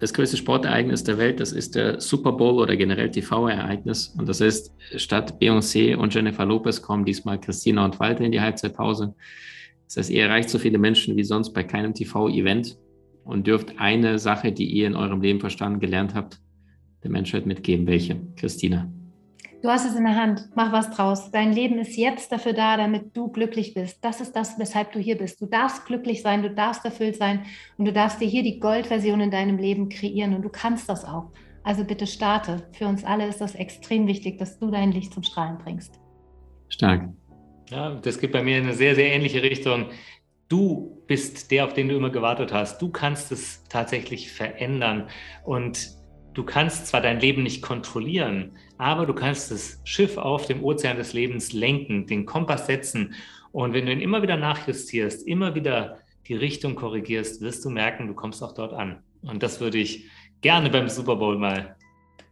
Das 0.00 0.12
größte 0.12 0.36
Sportereignis 0.36 1.04
der 1.04 1.18
Welt, 1.18 1.40
das 1.40 1.52
ist 1.52 1.76
der 1.76 2.00
Super 2.00 2.32
Bowl 2.32 2.60
oder 2.60 2.76
generell 2.76 3.10
TV-Ereignis. 3.10 4.14
Und 4.18 4.28
das 4.28 4.40
ist, 4.40 4.74
statt 4.96 5.40
Beyoncé 5.40 5.96
und 5.96 6.12
Jennifer 6.12 6.44
Lopez 6.44 6.82
kommen 6.82 7.04
diesmal 7.04 7.40
Christina 7.40 7.84
und 7.84 8.00
Walter 8.00 8.24
in 8.24 8.32
die 8.32 8.40
Halbzeitpause. 8.40 9.14
Das 9.86 9.96
heißt, 9.96 10.10
ihr 10.10 10.24
erreicht 10.24 10.50
so 10.50 10.58
viele 10.58 10.78
Menschen 10.78 11.16
wie 11.16 11.24
sonst 11.24 11.52
bei 11.52 11.62
keinem 11.62 11.94
TV-Event 11.94 12.76
und 13.24 13.46
dürft 13.46 13.78
eine 13.78 14.18
Sache, 14.18 14.52
die 14.52 14.66
ihr 14.66 14.88
in 14.88 14.96
eurem 14.96 15.22
Leben 15.22 15.40
verstanden, 15.40 15.80
gelernt 15.80 16.14
habt, 16.14 16.40
der 17.02 17.10
Menschheit 17.10 17.46
mitgeben. 17.46 17.86
Welche? 17.86 18.20
Christina. 18.36 18.92
Du 19.64 19.70
hast 19.70 19.86
es 19.86 19.94
in 19.94 20.04
der 20.04 20.14
Hand. 20.14 20.50
Mach 20.54 20.72
was 20.72 20.90
draus. 20.90 21.30
Dein 21.30 21.50
Leben 21.50 21.78
ist 21.78 21.96
jetzt 21.96 22.30
dafür 22.30 22.52
da, 22.52 22.76
damit 22.76 23.16
du 23.16 23.28
glücklich 23.28 23.72
bist. 23.72 24.04
Das 24.04 24.20
ist 24.20 24.36
das, 24.36 24.58
weshalb 24.58 24.92
du 24.92 24.98
hier 24.98 25.16
bist. 25.16 25.40
Du 25.40 25.46
darfst 25.46 25.86
glücklich 25.86 26.20
sein, 26.20 26.42
du 26.42 26.50
darfst 26.50 26.84
erfüllt 26.84 27.16
sein 27.16 27.46
und 27.78 27.86
du 27.86 27.92
darfst 27.94 28.20
dir 28.20 28.28
hier 28.28 28.42
die 28.42 28.60
Goldversion 28.60 29.22
in 29.22 29.30
deinem 29.30 29.56
Leben 29.56 29.88
kreieren 29.88 30.34
und 30.34 30.42
du 30.42 30.50
kannst 30.50 30.90
das 30.90 31.06
auch. 31.06 31.32
Also 31.62 31.82
bitte 31.82 32.06
starte. 32.06 32.68
Für 32.72 32.86
uns 32.86 33.04
alle 33.04 33.26
ist 33.26 33.40
das 33.40 33.54
extrem 33.54 34.06
wichtig, 34.06 34.36
dass 34.36 34.58
du 34.58 34.70
dein 34.70 34.92
Licht 34.92 35.14
zum 35.14 35.22
Strahlen 35.22 35.56
bringst. 35.56 35.98
Stark. 36.68 37.08
Ja, 37.70 37.94
das 37.94 38.18
geht 38.18 38.32
bei 38.32 38.42
mir 38.42 38.58
in 38.58 38.64
eine 38.64 38.74
sehr, 38.74 38.94
sehr 38.94 39.14
ähnliche 39.14 39.42
Richtung. 39.42 39.86
du 40.50 41.02
bist 41.06 41.50
der, 41.50 41.64
auf 41.64 41.72
den 41.72 41.88
du 41.88 41.96
immer 41.96 42.10
gewartet 42.10 42.52
hast. 42.52 42.82
Du 42.82 42.90
kannst 42.90 43.32
es 43.32 43.64
tatsächlich 43.70 44.30
verändern 44.30 45.08
und 45.42 46.03
du 46.34 46.42
kannst 46.42 46.86
zwar 46.88 47.00
dein 47.00 47.20
Leben 47.20 47.42
nicht 47.42 47.62
kontrollieren, 47.62 48.52
aber 48.76 49.06
du 49.06 49.14
kannst 49.14 49.50
das 49.50 49.80
Schiff 49.84 50.18
auf 50.18 50.46
dem 50.46 50.62
Ozean 50.62 50.96
des 50.96 51.12
Lebens 51.12 51.52
lenken, 51.52 52.06
den 52.06 52.26
Kompass 52.26 52.66
setzen 52.66 53.14
und 53.54 53.72
wenn 53.72 53.86
du 53.86 53.92
ihn 53.92 54.00
immer 54.00 54.20
wieder 54.20 54.36
nachjustierst, 54.36 55.28
immer 55.28 55.54
wieder 55.54 55.98
die 56.26 56.34
Richtung 56.34 56.74
korrigierst, 56.74 57.40
wirst 57.40 57.64
du 57.64 57.70
merken, 57.70 58.08
du 58.08 58.14
kommst 58.14 58.42
auch 58.42 58.52
dort 58.52 58.72
an. 58.72 59.04
Und 59.22 59.44
das 59.44 59.60
würde 59.60 59.78
ich 59.78 60.10
gerne 60.40 60.70
beim 60.70 60.88
Super 60.88 61.14
Bowl 61.14 61.38
mal 61.38 61.76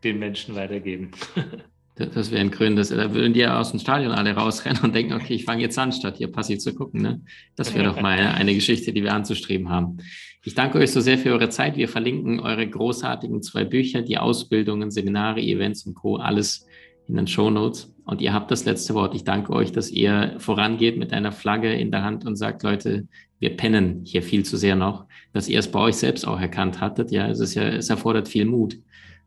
den 0.02 0.18
Menschen 0.18 0.56
weitergeben. 0.56 1.12
Das 1.94 2.30
wäre 2.30 2.40
ein 2.40 2.50
grünes, 2.50 2.88
da 2.88 3.12
würden 3.12 3.34
die 3.34 3.40
ja 3.40 3.60
aus 3.60 3.70
dem 3.70 3.78
Stadion 3.78 4.12
alle 4.12 4.34
rausrennen 4.34 4.82
und 4.82 4.94
denken, 4.94 5.12
okay, 5.12 5.34
ich 5.34 5.44
fange 5.44 5.60
jetzt 5.60 5.78
an, 5.78 5.92
statt 5.92 6.16
hier 6.16 6.32
passiv 6.32 6.58
zu 6.60 6.74
gucken. 6.74 7.02
Ne? 7.02 7.20
Das 7.54 7.74
wäre 7.74 7.84
doch 7.84 8.00
mal 8.00 8.18
eine, 8.18 8.32
eine 8.32 8.54
Geschichte, 8.54 8.94
die 8.94 9.02
wir 9.02 9.12
anzustreben 9.12 9.68
haben. 9.68 9.98
Ich 10.42 10.54
danke 10.54 10.78
euch 10.78 10.90
so 10.90 11.00
sehr 11.00 11.18
für 11.18 11.32
eure 11.32 11.50
Zeit. 11.50 11.76
Wir 11.76 11.88
verlinken 11.88 12.40
eure 12.40 12.66
großartigen 12.66 13.42
zwei 13.42 13.64
Bücher, 13.64 14.00
die 14.00 14.16
Ausbildungen, 14.16 14.90
Seminare, 14.90 15.40
Events 15.40 15.86
und 15.86 15.94
Co. 15.94 16.16
alles 16.16 16.66
in 17.08 17.16
den 17.16 17.26
Show 17.26 17.50
Notes. 17.50 17.94
Und 18.04 18.22
ihr 18.22 18.32
habt 18.32 18.50
das 18.50 18.64
letzte 18.64 18.94
Wort. 18.94 19.14
Ich 19.14 19.24
danke 19.24 19.52
euch, 19.52 19.70
dass 19.70 19.90
ihr 19.90 20.34
vorangeht 20.38 20.96
mit 20.96 21.12
einer 21.12 21.30
Flagge 21.30 21.74
in 21.74 21.90
der 21.90 22.02
Hand 22.02 22.24
und 22.24 22.36
sagt, 22.36 22.62
Leute, 22.62 23.06
wir 23.38 23.56
pennen 23.56 24.00
hier 24.04 24.22
viel 24.22 24.44
zu 24.44 24.56
sehr 24.56 24.76
noch, 24.76 25.04
dass 25.32 25.48
ihr 25.48 25.58
es 25.58 25.70
bei 25.70 25.78
euch 25.78 25.96
selbst 25.96 26.26
auch 26.26 26.40
erkannt 26.40 26.80
hattet. 26.80 27.12
Ja, 27.12 27.28
es 27.28 27.38
ist 27.38 27.54
ja, 27.54 27.64
es 27.64 27.90
erfordert 27.90 28.28
viel 28.28 28.46
Mut 28.46 28.78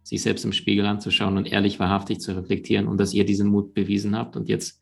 sich 0.06 0.22
selbst 0.22 0.46
im 0.46 0.54
Spiegel 0.54 0.86
anzuschauen 0.86 1.36
und 1.36 1.52
ehrlich 1.52 1.80
wahrhaftig 1.80 2.20
zu 2.20 2.38
reflektieren 2.38 2.88
und 2.88 3.00
dass 3.00 3.14
ihr 3.14 3.26
diesen 3.26 3.48
Mut 3.48 3.74
bewiesen 3.74 4.16
habt 4.16 4.36
und 4.36 4.48
jetzt 4.48 4.80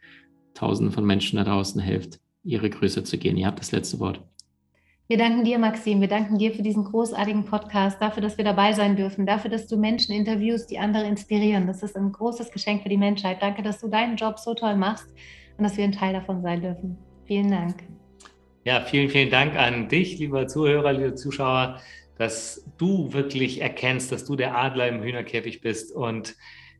Tausenden 0.54 0.94
von 0.94 1.06
Menschen 1.06 1.38
da 1.38 1.46
draußen 1.46 1.82
helft, 1.82 2.20
ihre 2.44 2.70
Größe 2.70 3.04
zu 3.04 3.18
gehen. 3.18 3.38
Ihr 3.38 3.48
habt 3.48 3.60
das 3.60 3.72
letzte 3.72 4.00
Wort. 4.00 4.22
Wir 5.08 5.18
danken 5.18 5.44
dir, 5.44 5.58
Maxim. 5.58 6.02
Wir 6.02 6.08
danken 6.08 6.38
dir 6.38 6.54
für 6.54 6.62
diesen 6.62 6.84
großartigen 6.84 7.46
Podcast, 7.46 8.02
dafür, 8.02 8.22
dass 8.22 8.38
wir 8.38 8.46
dabei 8.46 8.74
sein 8.74 8.96
dürfen, 8.96 9.26
dafür, 9.26 9.50
dass 9.50 9.68
du 9.68 9.78
Menschen 9.78 10.14
interviewst, 10.14 10.70
die 10.70 10.78
andere 10.78 11.08
inspirieren. 11.08 11.68
Das 11.68 11.84
ist 11.84 11.96
ein 11.96 12.12
großes 12.12 12.52
Geschenk 12.52 12.84
für 12.84 12.90
die 12.90 12.98
Menschheit. 12.98 13.42
Danke, 13.42 13.64
dass 13.64 13.80
du 13.80 13.88
deinen 13.88 14.18
Job 14.18 14.40
so 14.40 14.54
toll 14.54 14.76
machst 14.76 15.08
und 15.58 15.64
dass 15.64 15.78
wir 15.78 15.86
ein 15.86 15.92
Teil 15.94 16.14
davon 16.14 16.42
sein 16.42 16.62
dürfen. 16.62 16.98
Vielen 17.26 17.50
Dank. 17.50 17.76
Ja, 18.66 18.82
vielen, 18.82 19.10
vielen 19.10 19.30
Dank 19.30 19.56
an 19.56 19.90
dich, 19.90 20.20
lieber 20.20 20.48
Zuhörer, 20.48 20.94
liebe 20.94 21.16
Zuschauer 21.16 21.80
dass 22.18 22.64
du 22.78 23.14
wirklich 23.14 23.62
erkennst, 23.62 24.12
dass 24.12 24.26
du 24.26 24.36
der 24.36 24.58
Adler 24.58 24.88
im 24.88 25.02
Hühnerkäfig 25.02 25.62
bist 25.62 25.92
und 25.92 26.36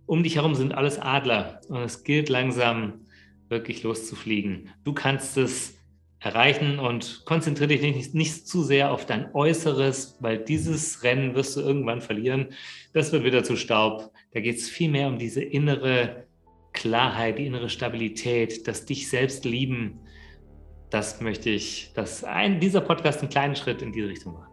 um 0.06 0.24
dich 0.24 0.36
herum 0.36 0.56
sind 0.56 0.74
alles 0.74 1.00
Adler 1.00 1.62
und 1.70 1.82
es 1.82 2.04
gilt 2.04 2.30
langsam 2.30 3.06
wirklich 3.50 3.84
loszufliegen. 3.84 4.70
Du 4.84 4.94
kannst 4.94 5.38
es 5.38 5.78
erreichen 6.20 6.80
und 6.80 7.24
konzentriere 7.26 7.68
dich 7.68 7.82
nicht, 7.82 8.16
nicht 8.16 8.48
zu 8.48 8.64
sehr 8.64 8.92
auf 8.92 9.06
dein 9.06 9.34
Äußeres, 9.34 10.18
weil 10.22 10.38
dieses 10.38 11.04
Rennen 11.04 11.36
wirst 11.36 11.58
du 11.58 11.62
irgendwann 11.62 12.02
verlieren. 12.02 12.48
Das 12.94 13.12
wird 13.12 13.26
wieder 13.26 13.44
zu 13.44 13.58
Staub. 13.58 14.12
Da 14.32 14.40
geht 14.40 14.58
es 14.58 14.70
viel 14.70 14.90
mehr 14.90 15.08
um 15.08 15.18
diese 15.18 15.42
innere 15.44 16.26
Klarheit, 16.72 17.40
die 17.40 17.46
innere 17.46 17.70
Stabilität, 17.70 18.68
das 18.68 18.86
dich 18.86 19.10
selbst 19.10 19.46
lieben. 19.46 20.00
Das 20.90 21.22
möchte 21.22 21.50
ich, 21.50 21.92
dass 21.94 22.24
ein, 22.24 22.60
dieser 22.60 22.82
Podcast 22.82 23.20
einen 23.20 23.30
kleinen 23.30 23.56
Schritt 23.56 23.82
in 23.82 23.92
diese 23.92 24.08
Richtung 24.08 24.34
macht. 24.34 24.53